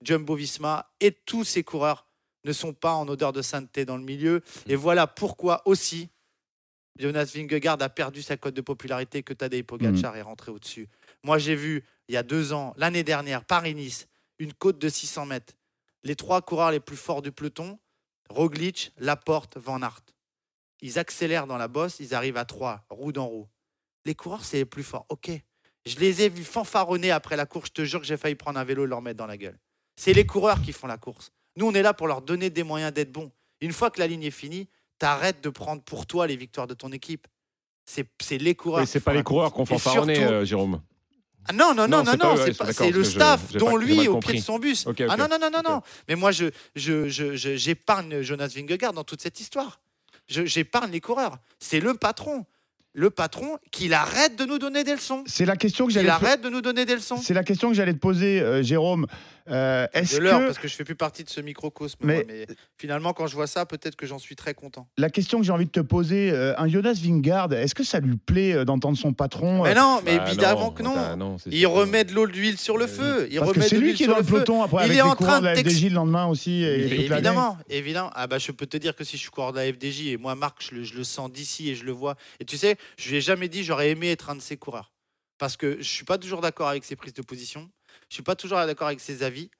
Jumbo 0.00 0.36
Visma 0.36 0.88
et 1.00 1.10
tous 1.10 1.42
ses 1.42 1.64
coureurs 1.64 2.06
ne 2.44 2.52
sont 2.52 2.72
pas 2.72 2.92
en 2.92 3.08
odeur 3.08 3.32
de 3.32 3.42
sainteté 3.42 3.84
dans 3.84 3.96
le 3.96 4.04
milieu. 4.04 4.42
Et 4.68 4.76
voilà 4.76 5.08
pourquoi 5.08 5.62
aussi 5.64 6.08
Jonas 6.98 7.32
Vingegaard 7.34 7.80
a 7.82 7.88
perdu 7.88 8.22
sa 8.22 8.36
cote 8.36 8.54
de 8.54 8.60
popularité 8.60 9.22
que 9.22 9.32
Tadej 9.34 9.62
Pogacar 9.64 10.16
est 10.16 10.22
rentré 10.22 10.50
au-dessus. 10.50 10.88
Moi, 11.22 11.38
j'ai 11.38 11.54
vu 11.54 11.84
il 12.08 12.14
y 12.14 12.18
a 12.18 12.22
deux 12.22 12.52
ans, 12.52 12.74
l'année 12.76 13.02
dernière, 13.02 13.44
Paris-Nice, 13.44 14.08
une 14.38 14.52
côte 14.52 14.78
de 14.78 14.88
600 14.88 15.26
mètres. 15.26 15.54
Les 16.02 16.16
trois 16.16 16.42
coureurs 16.42 16.70
les 16.70 16.80
plus 16.80 16.96
forts 16.96 17.22
du 17.22 17.32
peloton, 17.32 17.78
Roglic, 18.28 18.92
Laporte, 18.98 19.56
Van 19.56 19.82
Aert. 19.82 20.02
Ils 20.80 20.98
accélèrent 20.98 21.46
dans 21.46 21.56
la 21.56 21.68
bosse, 21.68 22.00
ils 22.00 22.14
arrivent 22.14 22.36
à 22.36 22.44
3, 22.44 22.86
roue 22.90 23.12
dans 23.12 23.26
roue. 23.26 23.48
Les 24.04 24.14
coureurs, 24.14 24.44
c'est 24.44 24.58
les 24.58 24.64
plus 24.64 24.82
forts. 24.82 25.06
Ok. 25.08 25.30
Je 25.84 25.96
les 25.98 26.22
ai 26.22 26.28
vus 26.28 26.44
fanfaronner 26.44 27.10
après 27.10 27.36
la 27.36 27.46
course. 27.46 27.68
Je 27.68 27.72
te 27.72 27.84
jure 27.84 28.00
que 28.00 28.06
j'ai 28.06 28.16
failli 28.16 28.34
prendre 28.34 28.58
un 28.58 28.64
vélo 28.64 28.84
et 28.84 28.88
leur 28.88 29.02
mettre 29.02 29.18
dans 29.18 29.26
la 29.26 29.36
gueule. 29.36 29.58
C'est 29.96 30.12
les 30.12 30.26
coureurs 30.26 30.60
qui 30.62 30.72
font 30.72 30.86
la 30.86 30.98
course. 30.98 31.32
Nous, 31.56 31.66
on 31.66 31.72
est 31.74 31.82
là 31.82 31.94
pour 31.94 32.06
leur 32.06 32.22
donner 32.22 32.50
des 32.50 32.62
moyens 32.62 32.92
d'être 32.92 33.12
bons. 33.12 33.32
Une 33.60 33.72
fois 33.72 33.90
que 33.90 33.98
la 33.98 34.06
ligne 34.06 34.24
est 34.24 34.30
finie, 34.30 34.68
t'arrêtes 34.98 35.42
de 35.42 35.48
prendre 35.50 35.82
pour 35.82 36.06
toi 36.06 36.26
les 36.26 36.36
victoires 36.36 36.66
de 36.66 36.74
ton 36.74 36.90
équipe. 36.92 37.26
C'est 37.84 38.06
c'est 38.20 38.38
les 38.38 38.54
coureurs. 38.54 38.80
Oui, 38.82 38.86
c'est 38.86 39.00
pas 39.00 39.14
les 39.14 39.22
coureurs 39.22 39.52
qu'on 39.52 39.64
fanfaronnait, 39.66 40.16
surtout- 40.16 40.32
euh, 40.32 40.44
Jérôme. 40.44 40.80
Ah 41.48 41.52
non, 41.52 41.74
non, 41.74 41.86
non, 41.86 42.02
Non, 42.02 42.12
non, 42.20 42.36
c'est 42.72 42.90
le 42.90 43.04
je- 43.04 43.08
staff, 43.10 43.52
dont 43.52 43.72
pas- 43.72 43.78
lui, 43.78 44.08
au 44.08 44.18
pied 44.18 44.40
de 44.40 44.44
son 44.44 44.58
bus. 44.58 44.84
Ah 45.08 45.16
non, 45.16 45.28
non, 45.30 45.38
non, 45.40 45.48
non, 45.52 45.62
non. 45.64 45.80
Mais 46.08 46.16
moi, 46.16 46.32
je, 46.32 46.46
je, 46.74 47.08
je- 47.08 47.36
je- 47.36 47.54
j'épargne 47.56 48.20
Jonas 48.22 48.48
Vingegaard 48.56 48.92
dans 48.92 49.04
toute 49.04 49.22
cette 49.22 49.38
histoire. 49.38 49.80
J'épargne 50.26 50.90
les 50.90 51.00
coureurs. 51.00 51.38
C'est 51.60 51.78
le 51.78 51.94
patron. 51.94 52.44
Le 52.98 53.10
patron, 53.10 53.58
qu'il 53.70 53.92
arrête 53.92 54.36
de 54.38 54.46
nous 54.46 54.58
donner 54.58 54.82
des 54.82 54.92
leçons. 54.94 55.22
C'est 55.26 55.44
la 55.44 55.56
question 55.56 55.84
que 55.86 55.92
Qu'il 55.92 56.00
j'allais. 56.00 56.08
arrête 56.08 56.40
de 56.40 56.48
nous 56.48 56.62
donner 56.62 56.86
des 56.86 56.94
leçons. 56.94 57.18
C'est 57.18 57.34
la 57.34 57.44
question 57.44 57.68
que 57.68 57.74
j'allais 57.74 57.92
te 57.92 57.98
poser, 57.98 58.40
euh, 58.40 58.62
Jérôme. 58.62 59.06
Euh, 59.48 59.86
Est-ce 59.92 60.16
De 60.16 60.22
l'heure, 60.22 60.40
que 60.40 60.44
parce 60.46 60.58
que 60.58 60.66
je 60.66 60.74
fais 60.74 60.82
plus 60.82 60.96
partie 60.96 61.22
de 61.22 61.28
ce 61.30 61.40
microcosme. 61.40 61.98
Mais- 62.02 62.14
moi, 62.14 62.24
Mais, 62.26 62.46
finalement, 62.78 63.12
quand 63.12 63.28
je 63.28 63.34
vois 63.36 63.46
ça, 63.46 63.64
peut-être 63.64 63.94
que 63.94 64.04
j'en 64.06 64.18
suis 64.18 64.34
très 64.34 64.54
content. 64.54 64.88
la 64.96 65.08
question 65.10 65.38
que 65.38 65.44
j'ai 65.44 65.52
envie 65.52 65.66
de 65.66 65.70
te 65.70 65.78
poser, 65.80 66.30
euh, 66.32 66.54
un 66.58 66.66
Jonas 66.68 66.98
Vingard, 67.00 67.52
est-ce 67.52 67.74
que 67.74 67.84
ça 67.84 68.00
lui 68.00 68.16
plaît 68.16 68.54
euh, 68.54 68.64
d'entendre 68.64 68.96
son 68.98 69.12
patron 69.12 69.64
euh, 69.64 69.68
Mais 69.68 69.74
non, 69.74 70.00
mais 70.04 70.16
Bah, 70.18 70.24
évidemment 70.28 70.70
que 70.72 70.82
non. 70.82 70.94
bah, 70.94 71.14
non, 71.14 71.36
c'est 71.38 71.50
Il 71.50 71.60
sûr. 71.60 71.70
remet 71.70 72.02
de 72.04 72.12
l'eau 72.14 72.26
d'huile 72.26 72.58
sur 72.58 72.76
le 72.76 72.88
feu. 72.88 73.28
Il 73.30 73.38
Parce 73.38 73.52
que 73.52 73.60
c'est 73.60 73.76
de 73.76 73.80
lui 73.82 73.88
l'huile 73.88 73.96
qui 73.96 74.02
est 74.02 74.06
sur 74.06 74.14
dans 74.14 74.20
le 74.20 74.26
peloton 74.26 74.62
après 74.64 74.78
Il 74.78 74.84
avec 74.86 74.92
est 74.92 74.94
les 74.96 75.00
en 75.02 75.14
train 75.14 75.38
de 75.40 75.44
la 75.44 75.54
FDJ 75.54 75.90
le 75.90 75.94
lendemain 75.94 76.26
aussi. 76.26 76.64
Et 76.64 76.80
toute 76.82 76.90
l'année. 76.90 77.04
Évidemment, 77.14 77.58
évidemment. 77.68 78.10
Ah 78.14 78.26
bah 78.26 78.38
je 78.38 78.50
peux 78.50 78.66
te 78.66 78.78
dire 78.78 78.96
que 78.96 79.04
si 79.04 79.16
je 79.16 79.22
suis 79.22 79.30
coureur 79.30 79.52
de 79.52 79.58
la 79.58 79.72
FDJ 79.72 80.08
et 80.08 80.16
moi 80.16 80.34
Marc, 80.34 80.56
je 80.70 80.74
le, 80.74 80.82
je 80.82 80.96
le 80.96 81.04
sens 81.04 81.30
d'ici 81.30 81.68
et 81.70 81.76
je 81.76 81.84
le 81.84 81.92
vois. 81.92 82.16
Et 82.40 82.44
tu 82.44 82.56
sais, 82.56 82.76
je 82.98 83.10
lui 83.10 83.16
ai 83.16 83.20
jamais 83.20 83.48
dit 83.48 83.64
j'aurais 83.64 83.90
aimé 83.90 84.10
être 84.10 84.30
un 84.30 84.36
de 84.36 84.40
ces 84.40 84.56
coureurs 84.56 84.92
parce 85.38 85.56
que 85.56 85.76
je 85.78 85.88
suis 85.88 86.04
pas 86.04 86.18
toujours 86.18 86.40
d'accord 86.40 86.68
avec 86.68 86.84
ses 86.84 86.96
prises 86.96 87.14
de 87.14 87.22
position. 87.22 87.70
Je 88.08 88.14
suis 88.14 88.22
pas 88.22 88.36
toujours 88.36 88.58
d'accord 88.58 88.88
avec 88.88 89.00
ses 89.00 89.22
avis. 89.22 89.50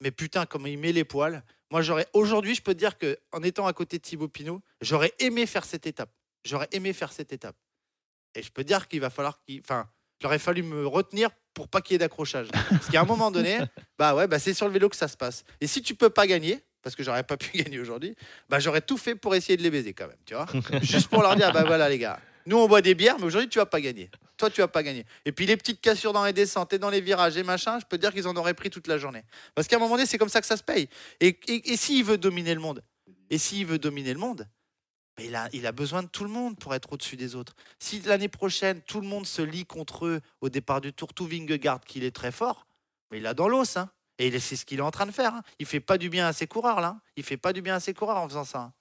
Mais 0.00 0.10
putain, 0.10 0.46
comme 0.46 0.66
il 0.66 0.78
met 0.78 0.92
les 0.92 1.04
poils. 1.04 1.42
Moi, 1.70 1.82
j'aurais 1.82 2.06
aujourd'hui, 2.12 2.54
je 2.54 2.62
peux 2.62 2.72
te 2.72 2.78
dire 2.78 2.96
que 2.96 3.18
en 3.32 3.42
étant 3.42 3.66
à 3.66 3.72
côté 3.72 3.98
de 3.98 4.02
Thibaut 4.02 4.28
Pinot, 4.28 4.62
j'aurais 4.80 5.12
aimé 5.18 5.44
faire 5.44 5.64
cette 5.64 5.86
étape. 5.86 6.10
J'aurais 6.44 6.68
aimé 6.72 6.92
faire 6.92 7.12
cette 7.12 7.32
étape. 7.32 7.56
Et 8.34 8.42
je 8.42 8.50
peux 8.50 8.62
te 8.62 8.68
dire 8.68 8.88
qu'il 8.88 9.00
va 9.00 9.10
falloir 9.10 9.40
qu'il, 9.42 9.60
enfin, 9.60 9.90
il 10.20 10.26
aurait 10.26 10.38
fallu 10.38 10.62
me 10.62 10.86
retenir 10.86 11.30
pour 11.52 11.68
pas 11.68 11.80
qu'il 11.80 11.94
y 11.94 11.96
ait 11.96 11.98
d'accrochage. 11.98 12.48
Parce 12.52 12.88
qu'à 12.88 13.00
un 13.00 13.04
moment 13.04 13.30
donné, 13.30 13.58
bah 13.98 14.14
ouais, 14.14 14.28
bah 14.28 14.38
c'est 14.38 14.54
sur 14.54 14.66
le 14.66 14.72
vélo 14.72 14.88
que 14.88 14.96
ça 14.96 15.08
se 15.08 15.16
passe. 15.16 15.44
Et 15.60 15.66
si 15.66 15.82
tu 15.82 15.94
peux 15.94 16.10
pas 16.10 16.26
gagner, 16.26 16.62
parce 16.82 16.94
que 16.94 17.02
j'aurais 17.02 17.24
pas 17.24 17.36
pu 17.36 17.58
gagner 17.58 17.80
aujourd'hui, 17.80 18.14
bah 18.48 18.60
j'aurais 18.60 18.80
tout 18.80 18.96
fait 18.96 19.14
pour 19.14 19.34
essayer 19.34 19.56
de 19.56 19.62
les 19.62 19.70
baiser 19.70 19.92
quand 19.92 20.06
même, 20.06 20.16
tu 20.24 20.34
vois. 20.34 20.46
Juste 20.82 21.08
pour 21.08 21.22
leur 21.22 21.36
dire, 21.36 21.52
bah 21.52 21.64
voilà 21.64 21.88
les 21.88 21.98
gars, 21.98 22.20
nous 22.48 22.56
on 22.58 22.66
boit 22.66 22.82
des 22.82 22.94
bières, 22.94 23.16
mais 23.18 23.24
aujourd'hui 23.26 23.48
tu 23.48 23.58
vas 23.58 23.66
pas 23.66 23.80
gagner. 23.80 24.10
Toi 24.36 24.50
tu 24.50 24.60
vas 24.60 24.68
pas 24.68 24.82
gagner. 24.82 25.04
Et 25.24 25.32
puis 25.32 25.46
les 25.46 25.56
petites 25.56 25.80
cassures 25.80 26.12
dans 26.12 26.24
les 26.24 26.32
descentes 26.32 26.72
et 26.72 26.78
dans 26.78 26.90
les 26.90 27.00
virages 27.00 27.36
et 27.36 27.42
machin, 27.44 27.78
je 27.78 27.84
peux 27.86 27.96
te 27.96 28.00
dire 28.02 28.12
qu'ils 28.12 28.26
en 28.26 28.34
auraient 28.36 28.54
pris 28.54 28.70
toute 28.70 28.86
la 28.88 28.98
journée. 28.98 29.22
Parce 29.54 29.68
qu'à 29.68 29.76
un 29.76 29.78
moment 29.78 29.94
donné, 29.94 30.06
c'est 30.06 30.18
comme 30.18 30.28
ça 30.28 30.40
que 30.40 30.46
ça 30.46 30.56
se 30.56 30.62
paye. 30.62 30.88
Et, 31.20 31.38
et, 31.48 31.72
et 31.72 31.76
s'il 31.76 32.02
veut 32.04 32.18
dominer 32.18 32.54
le 32.54 32.60
monde, 32.60 32.82
et 33.30 33.38
s'il 33.38 33.66
veut 33.66 33.78
dominer 33.78 34.12
le 34.14 34.18
monde, 34.18 34.48
mais 35.18 35.26
il 35.26 35.34
a, 35.34 35.48
il 35.52 35.66
a 35.66 35.72
besoin 35.72 36.02
de 36.04 36.08
tout 36.08 36.22
le 36.24 36.30
monde 36.30 36.56
pour 36.58 36.74
être 36.74 36.92
au-dessus 36.92 37.16
des 37.16 37.34
autres. 37.34 37.54
Si 37.80 38.00
l'année 38.02 38.28
prochaine, 38.28 38.80
tout 38.82 39.00
le 39.00 39.06
monde 39.08 39.26
se 39.26 39.42
lie 39.42 39.66
contre 39.66 40.06
eux 40.06 40.20
au 40.40 40.48
départ 40.48 40.80
du 40.80 40.92
tour, 40.92 41.12
tout 41.12 41.26
Vingegaard 41.26 41.80
qu'il 41.80 42.04
est 42.04 42.14
très 42.14 42.30
fort, 42.32 42.66
mais 43.10 43.18
il 43.18 43.26
a 43.26 43.34
dans 43.34 43.48
l'os. 43.48 43.76
Hein. 43.76 43.90
Et 44.20 44.36
c'est 44.38 44.56
ce 44.56 44.64
qu'il 44.64 44.78
est 44.78 44.82
en 44.82 44.90
train 44.92 45.06
de 45.06 45.10
faire. 45.12 45.34
hein. 45.34 45.42
Il 45.58 45.66
fait 45.66 45.80
pas 45.80 45.98
du 45.98 46.08
bien 46.08 46.26
à 46.28 46.32
ses 46.32 46.46
coureurs 46.46 46.80
là. 46.80 46.98
Il 47.16 47.22
fait 47.24 47.36
pas 47.36 47.52
du 47.52 47.62
bien 47.62 47.74
à 47.74 47.80
ses 47.80 47.94
coureurs 47.94 48.16
en 48.18 48.28
faisant 48.28 48.44
ça. 48.44 48.58
hein. 48.60 48.72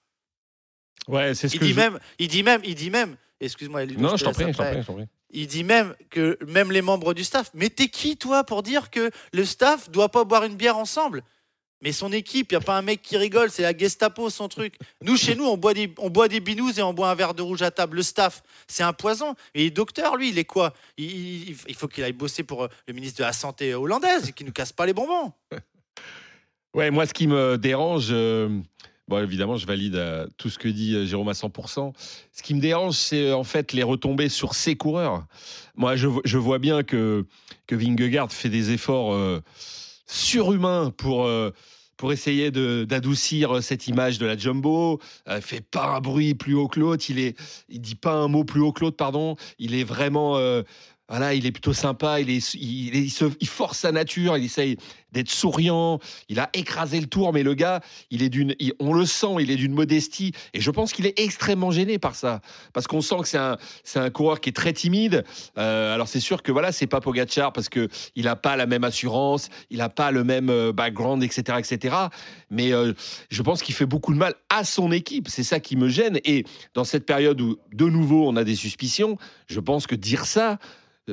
Ouais, 1.07 1.33
c'est 1.35 1.47
ce 1.47 1.55
Il 1.55 1.59
que 1.59 1.65
dit 1.65 1.71
je- 1.71 1.75
même, 1.79 1.99
il 2.19 2.27
dit 2.27 2.43
même, 2.43 2.61
il 2.63 2.75
dit 2.75 2.89
même. 2.89 3.17
Excuse-moi, 3.39 3.85
Ludo, 3.85 4.01
Non, 4.01 4.17
je 4.17 4.23
t'en 4.25 4.31
prie, 4.33 4.51
je 4.51 4.57
t'en 4.57 4.63
prie, 4.65 4.81
je 4.81 4.87
t'en 4.87 4.93
prie. 4.93 5.05
Il 5.31 5.47
dit 5.47 5.63
même 5.63 5.93
que 6.09 6.37
même 6.47 6.71
les 6.71 6.81
membres 6.81 7.13
du 7.13 7.23
staff. 7.23 7.51
Mais 7.53 7.69
t'es 7.69 7.87
qui 7.89 8.17
toi 8.17 8.43
pour 8.43 8.63
dire 8.63 8.89
que 8.89 9.11
le 9.33 9.45
staff 9.45 9.89
doit 9.91 10.09
pas 10.09 10.23
boire 10.23 10.43
une 10.45 10.55
bière 10.55 10.77
ensemble? 10.77 11.23
Mais 11.81 11.91
son 11.91 12.11
équipe, 12.11 12.51
il 12.51 12.55
y 12.55 12.57
a 12.57 12.61
pas 12.61 12.75
un 12.75 12.81
mec 12.81 13.03
qui 13.03 13.17
rigole, 13.17 13.51
c'est 13.51 13.61
la 13.61 13.77
Gestapo 13.77 14.31
son 14.31 14.47
truc. 14.47 14.73
Nous 15.03 15.15
chez 15.15 15.35
nous, 15.35 15.45
on 15.45 15.57
boit 15.57 15.75
des 15.75 15.93
on 15.99 16.09
boit 16.09 16.27
des 16.27 16.39
binous 16.39 16.79
et 16.79 16.81
on 16.81 16.91
boit 16.91 17.11
un 17.11 17.13
verre 17.13 17.35
de 17.35 17.43
rouge 17.43 17.61
à 17.61 17.69
table. 17.69 17.97
Le 17.97 18.01
staff, 18.01 18.41
c'est 18.67 18.81
un 18.81 18.93
poison. 18.93 19.35
Et 19.53 19.65
le 19.65 19.69
docteur, 19.69 20.15
lui, 20.15 20.29
il 20.29 20.39
est 20.39 20.45
quoi? 20.45 20.73
Il, 20.97 21.49
il- 21.51 21.57
il 21.67 21.75
faut 21.75 21.87
qu'il 21.87 22.03
aille 22.03 22.13
bosser 22.13 22.41
pour 22.41 22.63
euh, 22.63 22.67
le 22.87 22.93
ministre 22.93 23.19
de 23.19 23.23
la 23.25 23.33
santé 23.33 23.75
hollandaise 23.75 24.29
et 24.29 24.31
qu'il 24.31 24.47
nous 24.47 24.53
casse 24.53 24.71
pas 24.71 24.85
les 24.87 24.93
bonbons. 24.93 25.31
Ouais, 26.73 26.91
moi, 26.91 27.05
ce 27.07 27.13
qui 27.13 27.25
me 27.27 27.57
dérange, 27.57 28.09
euh, 28.11 28.49
bon, 29.07 29.23
évidemment, 29.23 29.57
je 29.57 29.65
valide 29.65 29.95
euh, 29.95 30.27
tout 30.37 30.49
ce 30.49 30.57
que 30.57 30.67
dit 30.67 30.95
euh, 30.95 31.05
Jérôme 31.05 31.29
à 31.29 31.33
100%. 31.33 31.93
Ce 32.31 32.43
qui 32.43 32.53
me 32.53 32.59
dérange, 32.61 32.95
c'est 32.95 33.29
euh, 33.29 33.35
en 33.35 33.43
fait 33.43 33.73
les 33.73 33.83
retombées 33.83 34.29
sur 34.29 34.53
ses 34.53 34.75
coureurs. 34.75 35.25
Moi, 35.75 35.95
je, 35.95 36.07
vo- 36.07 36.21
je 36.25 36.37
vois 36.37 36.59
bien 36.59 36.83
que, 36.83 37.25
que 37.67 37.75
Vingegaard 37.75 38.31
fait 38.31 38.49
des 38.49 38.71
efforts 38.71 39.15
surhumains 40.05 40.91
pour. 40.91 41.29
pour 41.97 42.13
essayer 42.13 42.51
d'adoucir 42.51 43.63
cette 43.63 43.87
image 43.87 44.19
de 44.19 44.27
la 44.27 44.37
jumbo, 44.37 44.99
euh, 45.27 45.41
fait 45.41 45.61
pas 45.61 45.95
un 45.95 45.99
bruit 45.99 46.35
plus 46.35 46.53
haut 46.53 46.67
que 46.67 46.79
l'autre, 46.79 47.05
il 47.09 47.17
est, 47.17 47.35
il 47.69 47.81
dit 47.81 47.95
pas 47.95 48.13
un 48.13 48.27
mot 48.27 48.43
plus 48.43 48.61
haut 48.61 48.71
que 48.71 48.81
l'autre, 48.81 48.97
pardon. 48.97 49.35
Il 49.57 49.73
est 49.73 49.83
vraiment, 49.83 50.37
voilà, 51.09 51.33
il 51.33 51.45
est 51.45 51.51
plutôt 51.51 51.73
sympa. 51.73 52.19
Il 52.19 52.41
se- 52.41 53.31
force 53.45 53.79
sa 53.79 53.91
nature. 53.91 54.37
Il 54.37 54.45
essaye 54.45 54.77
d'être 55.13 55.29
souriant. 55.29 55.99
Il 56.29 56.39
a 56.39 56.49
écrasé 56.53 56.99
le 56.99 57.07
tour, 57.07 57.31
mais 57.33 57.43
le 57.43 57.53
gars, 57.53 57.81
il 58.11 58.21
est 58.23 58.29
d'une, 58.29 58.55
on 58.79 58.93
le 58.93 59.05
sent, 59.05 59.35
il 59.39 59.49
est 59.51 59.55
d'une 59.55 59.73
modestie. 59.73 60.33
Et 60.53 60.59
je 60.61 60.69
pense 60.69 60.91
qu'il 60.91 61.05
est 61.05 61.17
extrêmement 61.19 61.71
gêné 61.71 61.97
par 61.97 62.15
ça, 62.15 62.41
parce 62.73 62.87
qu'on 62.87 63.01
sent 63.01 63.15
que 63.21 63.27
c'est 63.27 63.37
un, 63.37 63.57
c'est 63.83 63.99
un 63.99 64.09
coureur 64.09 64.41
qui 64.41 64.49
est 64.49 64.53
très 64.53 64.73
timide. 64.73 65.23
Euh, 65.57 65.93
alors 65.93 66.07
c'est 66.07 66.19
sûr 66.19 66.43
que 66.43 66.51
voilà, 66.51 66.71
c'est 66.71 66.87
pas 66.87 66.99
Pogacar 66.99 67.53
parce 67.53 67.69
que 67.69 67.87
il 68.15 68.27
a 68.27 68.35
pas 68.35 68.55
la 68.57 68.65
même 68.65 68.83
assurance, 68.83 69.49
il 69.69 69.81
a 69.81 69.89
pas 69.89 70.11
le 70.11 70.23
même 70.23 70.49
euh, 70.49 70.73
background, 70.73 71.23
etc., 71.23 71.57
etc. 71.57 71.95
Mais 72.49 72.73
euh, 72.73 72.93
je 73.29 73.41
pense 73.41 73.63
qu'il 73.63 73.75
fait 73.75 73.85
beaucoup 73.85 74.13
de 74.13 74.19
mal 74.19 74.35
à 74.49 74.63
son 74.65 74.91
équipe. 74.91 75.29
C'est 75.29 75.43
ça 75.43 75.59
qui 75.59 75.77
me 75.77 75.87
gêne. 75.87 76.19
Et 76.25 76.43
dans 76.73 76.83
cette 76.83 77.05
période 77.05 77.39
où 77.39 77.57
de 77.73 77.85
nouveau 77.85 78.27
on 78.27 78.35
a 78.35 78.43
des 78.43 78.55
suspicions, 78.55 79.17
je 79.47 79.59
pense 79.61 79.87
que 79.87 79.95
dire 79.95 80.25
ça. 80.25 80.59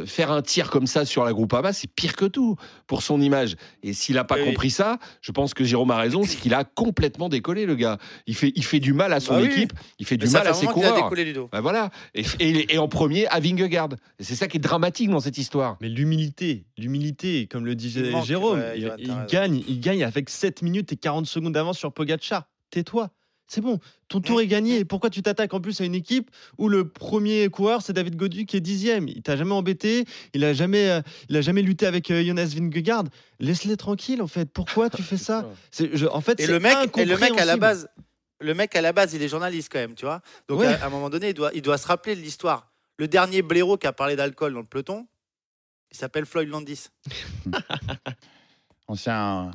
Faire 0.07 0.33
un 0.33 0.42
tir 0.42 0.70
comme 0.70 0.88
ça 0.88 1.04
sur 1.04 1.24
la 1.24 1.33
Groupama, 1.33 1.72
c'est 1.72 1.87
pire 1.88 2.16
que 2.16 2.24
tout 2.24 2.57
pour 2.88 3.02
son 3.02 3.20
image. 3.20 3.54
Et 3.85 3.92
s'il 3.92 4.16
n'a 4.16 4.24
pas 4.24 4.35
Oui. 4.37 4.44
compris 4.46 4.70
ça, 4.70 4.98
je 5.20 5.30
pense 5.30 5.54
que 5.54 5.62
Jérôme 5.62 5.92
a 5.92 5.96
raison, 5.96 6.24
c'est 6.24 6.37
qu'il 6.37 6.52
a 6.52 6.64
complètement 6.64 7.28
décollé, 7.28 7.64
le 7.64 7.76
gars. 7.76 7.98
Il 8.26 8.35
fait, 8.35 8.52
il 8.57 8.64
fait 8.64 8.80
du 8.80 8.92
mal 8.92 9.12
à 9.12 9.20
son 9.20 9.35
Bah 9.35 9.40
oui. 9.42 9.46
équipe, 9.46 9.72
il 10.00 10.07
fait 10.07 10.16
Mais 10.16 10.24
du 10.24 10.26
ça 10.26 10.38
mal 10.38 10.46
fait 10.46 10.50
à 10.50 10.54
ses 10.54 10.66
moment 10.66 10.74
qu'il 10.78 10.85
a 10.85 10.88
coureurs. 10.90 11.04
décollé 11.04 11.24
Ludo. 11.24 11.48
Bah 11.52 11.61
voilà. 11.61 11.90
Et, 12.14 12.24
et- 12.40 12.74
et 12.74 12.78
en 12.78 12.88
premier, 12.88 13.26
à 13.28 13.38
Vingegaard. 13.38 13.90
Et 14.18 14.24
c'est 14.24 14.35
ça 14.35 14.48
qui 14.48 14.57
est 14.57 14.61
dramatique 14.61 15.11
dans 15.11 15.20
cette 15.20 15.38
histoire. 15.38 15.76
Mais 15.80 15.88
l'humilité, 15.88 16.66
l'humilité, 16.76 17.46
comme 17.46 17.64
le 17.64 17.76
disait 17.76 18.00
Il 18.07 18.11
manque, 18.11 18.24
Jérôme, 18.26 18.59
ouais, 18.59 18.74
il, 18.78 18.92
il 18.98 19.14
gagne, 19.30 19.62
il 19.68 19.78
gagne 19.80 20.02
avec 20.02 20.28
7 20.28 20.62
minutes 20.62 20.92
et 20.92 20.96
40 20.96 21.26
secondes 21.26 21.52
d'avance 21.52 21.78
sur 21.78 21.92
Pogacar. 21.92 22.44
Tais-toi. 22.70 23.11
C'est 23.46 23.61
bon, 23.61 23.78
ton 24.09 24.20
tour 24.20 24.40
est 24.40 24.46
gagné. 24.46 24.85
Pourquoi 24.87 25.11
tu 25.11 25.20
t'attaques 25.22 25.52
en 25.52 25.61
plus 25.61 25.80
à 25.80 25.85
une 25.85 25.94
équipe 25.94 26.30
où 26.59 26.68
le 26.68 26.88
premier 26.88 27.48
coureur 27.50 27.83
c'est 27.83 27.92
David 27.92 28.16
Godu 28.16 28.46
qui 28.46 28.57
est 28.57 28.61
dixième 28.61 29.07
Il 29.07 29.22
t'a 29.22 29.37
jamais 29.37 29.52
embêté, 29.52 30.07
il 30.33 30.44
a 30.44 30.54
jamais, 30.54 30.88
euh, 30.88 31.00
il 31.28 31.37
a 31.37 31.40
jamais 31.42 31.61
lutté 31.62 31.87
avec 31.87 32.11
euh, 32.11 32.24
Jonas 32.24 32.52
Vingegaard. 32.57 33.04
Laisse-les 33.40 33.76
tranquilles 33.76 34.22
en 34.22 34.26
fait. 34.26 34.46
Pourquoi 34.50 34.88
tu 34.88 35.02
fais 35.02 35.18
ça? 35.18 35.46
C'est- 35.70 35.94
je- 35.94 36.07
En 36.07 36.20
fait, 36.22 36.40
Et 36.40 36.46
c'est 36.46 36.52
le 36.52 36.59
mec, 36.59 36.96
et 36.96 37.04
le 37.04 37.16
mec 37.18 37.38
à 37.38 37.44
la 37.44 37.57
base, 37.59 37.88
le 38.40 38.54
mec 38.54 38.74
à 38.76 38.80
la 38.80 38.92
base, 38.94 39.12
il 39.14 39.22
est 39.22 39.28
journaliste 39.28 39.68
quand 39.70 39.78
même, 39.78 39.94
tu 39.94 40.07
vois. 40.07 40.22
Donc 40.48 40.61
Ouais. 40.61 40.66
à, 40.66 40.83
à 40.85 40.87
un 40.87 40.90
moment 40.90 41.11
donné, 41.11 41.28
il 41.28 41.35
doit, 41.35 41.50
il 41.54 41.61
doit 41.62 41.76
se 41.78 41.87
rappeler 41.87 42.16
de 42.16 42.20
l'histoire. 42.22 42.72
Le 42.96 43.09
dernier 43.09 43.42
blaireau 43.42 43.76
qui 43.76 43.87
a 43.87 43.92
parlé 43.92 44.16
d'alcool 44.16 44.54
dans 44.54 44.61
le 44.61 44.66
peloton, 44.66 45.07
il 45.92 45.96
s'appelle 45.98 46.24
Floyd 46.24 46.48
Landis. 46.48 46.87
Ancien, 48.87 49.50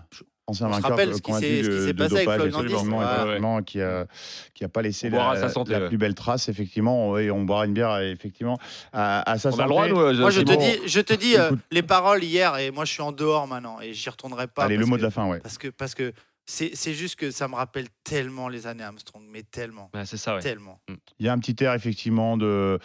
ancien 0.50 0.68
On 0.68 0.70
se 0.70 0.76
vainqueur 0.76 0.92
rappelle 0.92 1.10
ce 1.14 1.22
qui 1.22 1.22
convaincu 1.32 1.46
s'est- 1.48 1.64
ce 1.64 1.70
qui 1.70 1.76
de- 1.76 1.86
s'est 1.86 1.94
de 1.94 1.98
passé 1.98 2.16
avec 2.16 2.26
dopage, 2.52 2.74
absolument, 2.74 3.56
Ouais, 3.58 3.64
qui 3.64 3.82
a, 3.82 4.06
qui 4.54 4.64
a 4.64 4.70
pas 4.70 4.82
laissé 4.82 5.10
la, 5.10 5.30
à 5.32 5.36
sa 5.38 5.50
santé, 5.50 5.72
la 5.74 5.80
ouais. 5.82 5.88
plus 5.88 5.98
belle 5.98 6.16
trace, 6.16 6.50
effectivement. 6.50 7.18
Et 7.18 7.32
on 7.32 7.44
boira 7.44 7.66
une 7.66 7.74
bière, 7.74 7.98
effectivement, 8.00 8.58
à, 8.94 9.30
à 9.32 9.38
sa 9.38 9.50
On 9.50 9.52
santé. 9.52 9.64
a 9.64 9.66
le 9.66 9.70
droit, 9.70 9.88
nous, 9.88 10.20
Moi, 10.20 10.30
je 10.32 10.42
te 10.42 10.54
dis, 10.58 10.88
je 10.88 11.00
te 11.02 11.14
dis 11.14 11.36
euh, 11.38 11.52
les 11.72 11.84
paroles 11.84 12.24
hier, 12.24 12.58
et 12.58 12.72
moi, 12.72 12.86
je 12.86 12.92
suis 12.92 13.02
en 13.02 13.12
dehors 13.12 13.48
maintenant, 13.48 13.80
et 13.82 13.94
j'y 13.94 14.10
retournerai 14.10 14.48
pas. 14.48 14.64
Allez, 14.66 14.78
le 14.78 14.86
mot 14.86 14.96
que- 14.96 15.02
de 15.02 15.06
la 15.06 15.12
fin, 15.12 15.28
ouais. 15.28 15.40
Parce 15.40 15.58
que, 15.58 15.68
parce 15.70 15.96
que 15.96 16.12
c'est 16.52 16.72
c'est 16.74 16.94
juste 16.96 17.16
que 17.16 17.30
ça 17.30 17.48
me 17.48 17.54
rappelle 17.54 17.86
tellement 18.04 18.50
les 18.50 18.66
années 18.66 18.84
Armstrong, 18.84 19.22
mais 19.32 19.44
tellement, 19.44 19.92
Ouais, 19.94 20.06
c'est 20.08 20.18
ça, 20.18 20.34
ouais. 20.36 20.42
tellement. 20.42 20.80
Il 21.20 21.26
y 21.28 21.30
a 21.30 21.34
un 21.34 21.38
petit 21.38 21.64
air, 21.64 21.74
effectivement, 21.76 22.38
de 22.38 22.80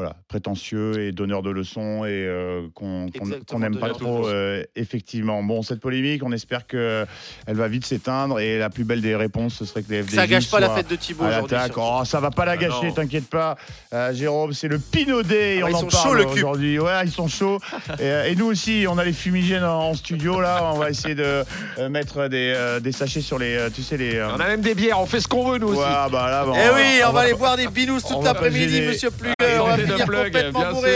voilà, 0.00 0.16
prétentieux 0.28 0.98
et 1.00 1.12
donneur 1.12 1.42
de 1.42 1.50
leçons 1.50 2.06
et 2.06 2.08
euh, 2.26 2.62
qu'on 2.74 3.58
n'aime 3.58 3.76
pas 3.78 3.90
trop, 3.90 4.26
euh, 4.28 4.62
effectivement. 4.76 5.42
Bon, 5.42 5.60
cette 5.62 5.80
polémique, 5.80 6.22
on 6.24 6.32
espère 6.32 6.66
qu'elle 6.66 7.06
va 7.48 7.68
vite 7.68 7.84
s'éteindre 7.84 8.40
et 8.40 8.58
la 8.58 8.70
plus 8.70 8.84
belle 8.84 9.02
des 9.02 9.14
réponses, 9.14 9.54
ce 9.58 9.66
serait 9.66 9.82
que 9.82 9.90
les 9.92 10.02
FDJ 10.02 10.14
Ça 10.14 10.26
gâche 10.26 10.50
pas 10.50 10.60
la 10.60 10.70
fête 10.70 10.88
de 10.88 10.96
Thibaut 10.96 11.24
aujourd'hui. 11.26 11.56
Oh, 11.76 12.00
ça 12.06 12.18
va 12.20 12.30
pas 12.30 12.46
la 12.46 12.52
Ah 12.52 12.56
gâcher, 12.56 12.92
t'inquiète 12.94 13.28
pas, 13.28 13.56
Euh, 13.92 14.14
Jérôme. 14.14 14.54
C'est 14.54 14.68
le 14.68 14.78
Pinot 14.78 15.22
Day, 15.22 15.58
Ah 15.58 15.60
bah, 15.60 15.66
on 15.66 15.70
ils 15.70 15.74
en 15.74 15.80
sont 15.80 15.86
parle 15.88 16.08
chauds, 16.08 16.14
le 16.14 16.24
cul. 16.24 16.30
aujourd'hui. 16.38 16.78
Ouais, 16.78 17.04
ils 17.04 17.10
sont 17.12 17.28
chauds. 17.28 17.58
et, 18.00 18.30
et 18.32 18.36
nous 18.36 18.46
aussi, 18.46 18.86
on 18.88 18.96
a 18.96 19.04
les 19.04 19.12
fumigènes 19.12 19.64
en, 19.64 19.90
en 19.90 19.94
studio 19.94 20.40
là. 20.40 20.70
On 20.72 20.78
va 20.78 20.88
essayer 20.88 21.14
de 21.14 21.44
euh, 21.78 21.88
mettre 21.90 22.28
des, 22.28 22.54
euh, 22.56 22.80
des 22.80 22.92
sachets 22.92 23.20
sur 23.20 23.38
les, 23.38 23.68
tu 23.74 23.82
sais 23.82 23.98
les. 23.98 24.16
euh, 24.16 24.28
On 24.34 24.40
a 24.40 24.46
même 24.48 24.62
des 24.62 24.74
bières, 24.74 24.98
on 24.98 25.06
fait 25.06 25.20
ce 25.20 25.28
qu'on 25.28 25.50
veut, 25.50 25.58
nous 25.58 25.68
aussi. 25.68 25.80
bah 25.80 26.08
là, 26.30 26.44
bon, 26.44 26.54
Eh 26.54 26.74
oui, 26.74 27.00
on, 27.02 27.06
va 27.08 27.12
va 27.12 27.20
aller 27.20 27.34
boire 27.34 27.56
des 27.56 27.68
binous 27.68 27.98
on 28.10 28.20
pas 28.20 28.32
l'après-midi, 28.32 28.80
monsieur 28.82 29.10
Plugueur. 29.10 29.59
Va 29.70 29.76
finir 29.78 30.06
plug, 30.06 30.24
complètement 30.24 30.60
bien 30.60 30.68
sûr, 30.70 30.74
bourré. 30.74 30.90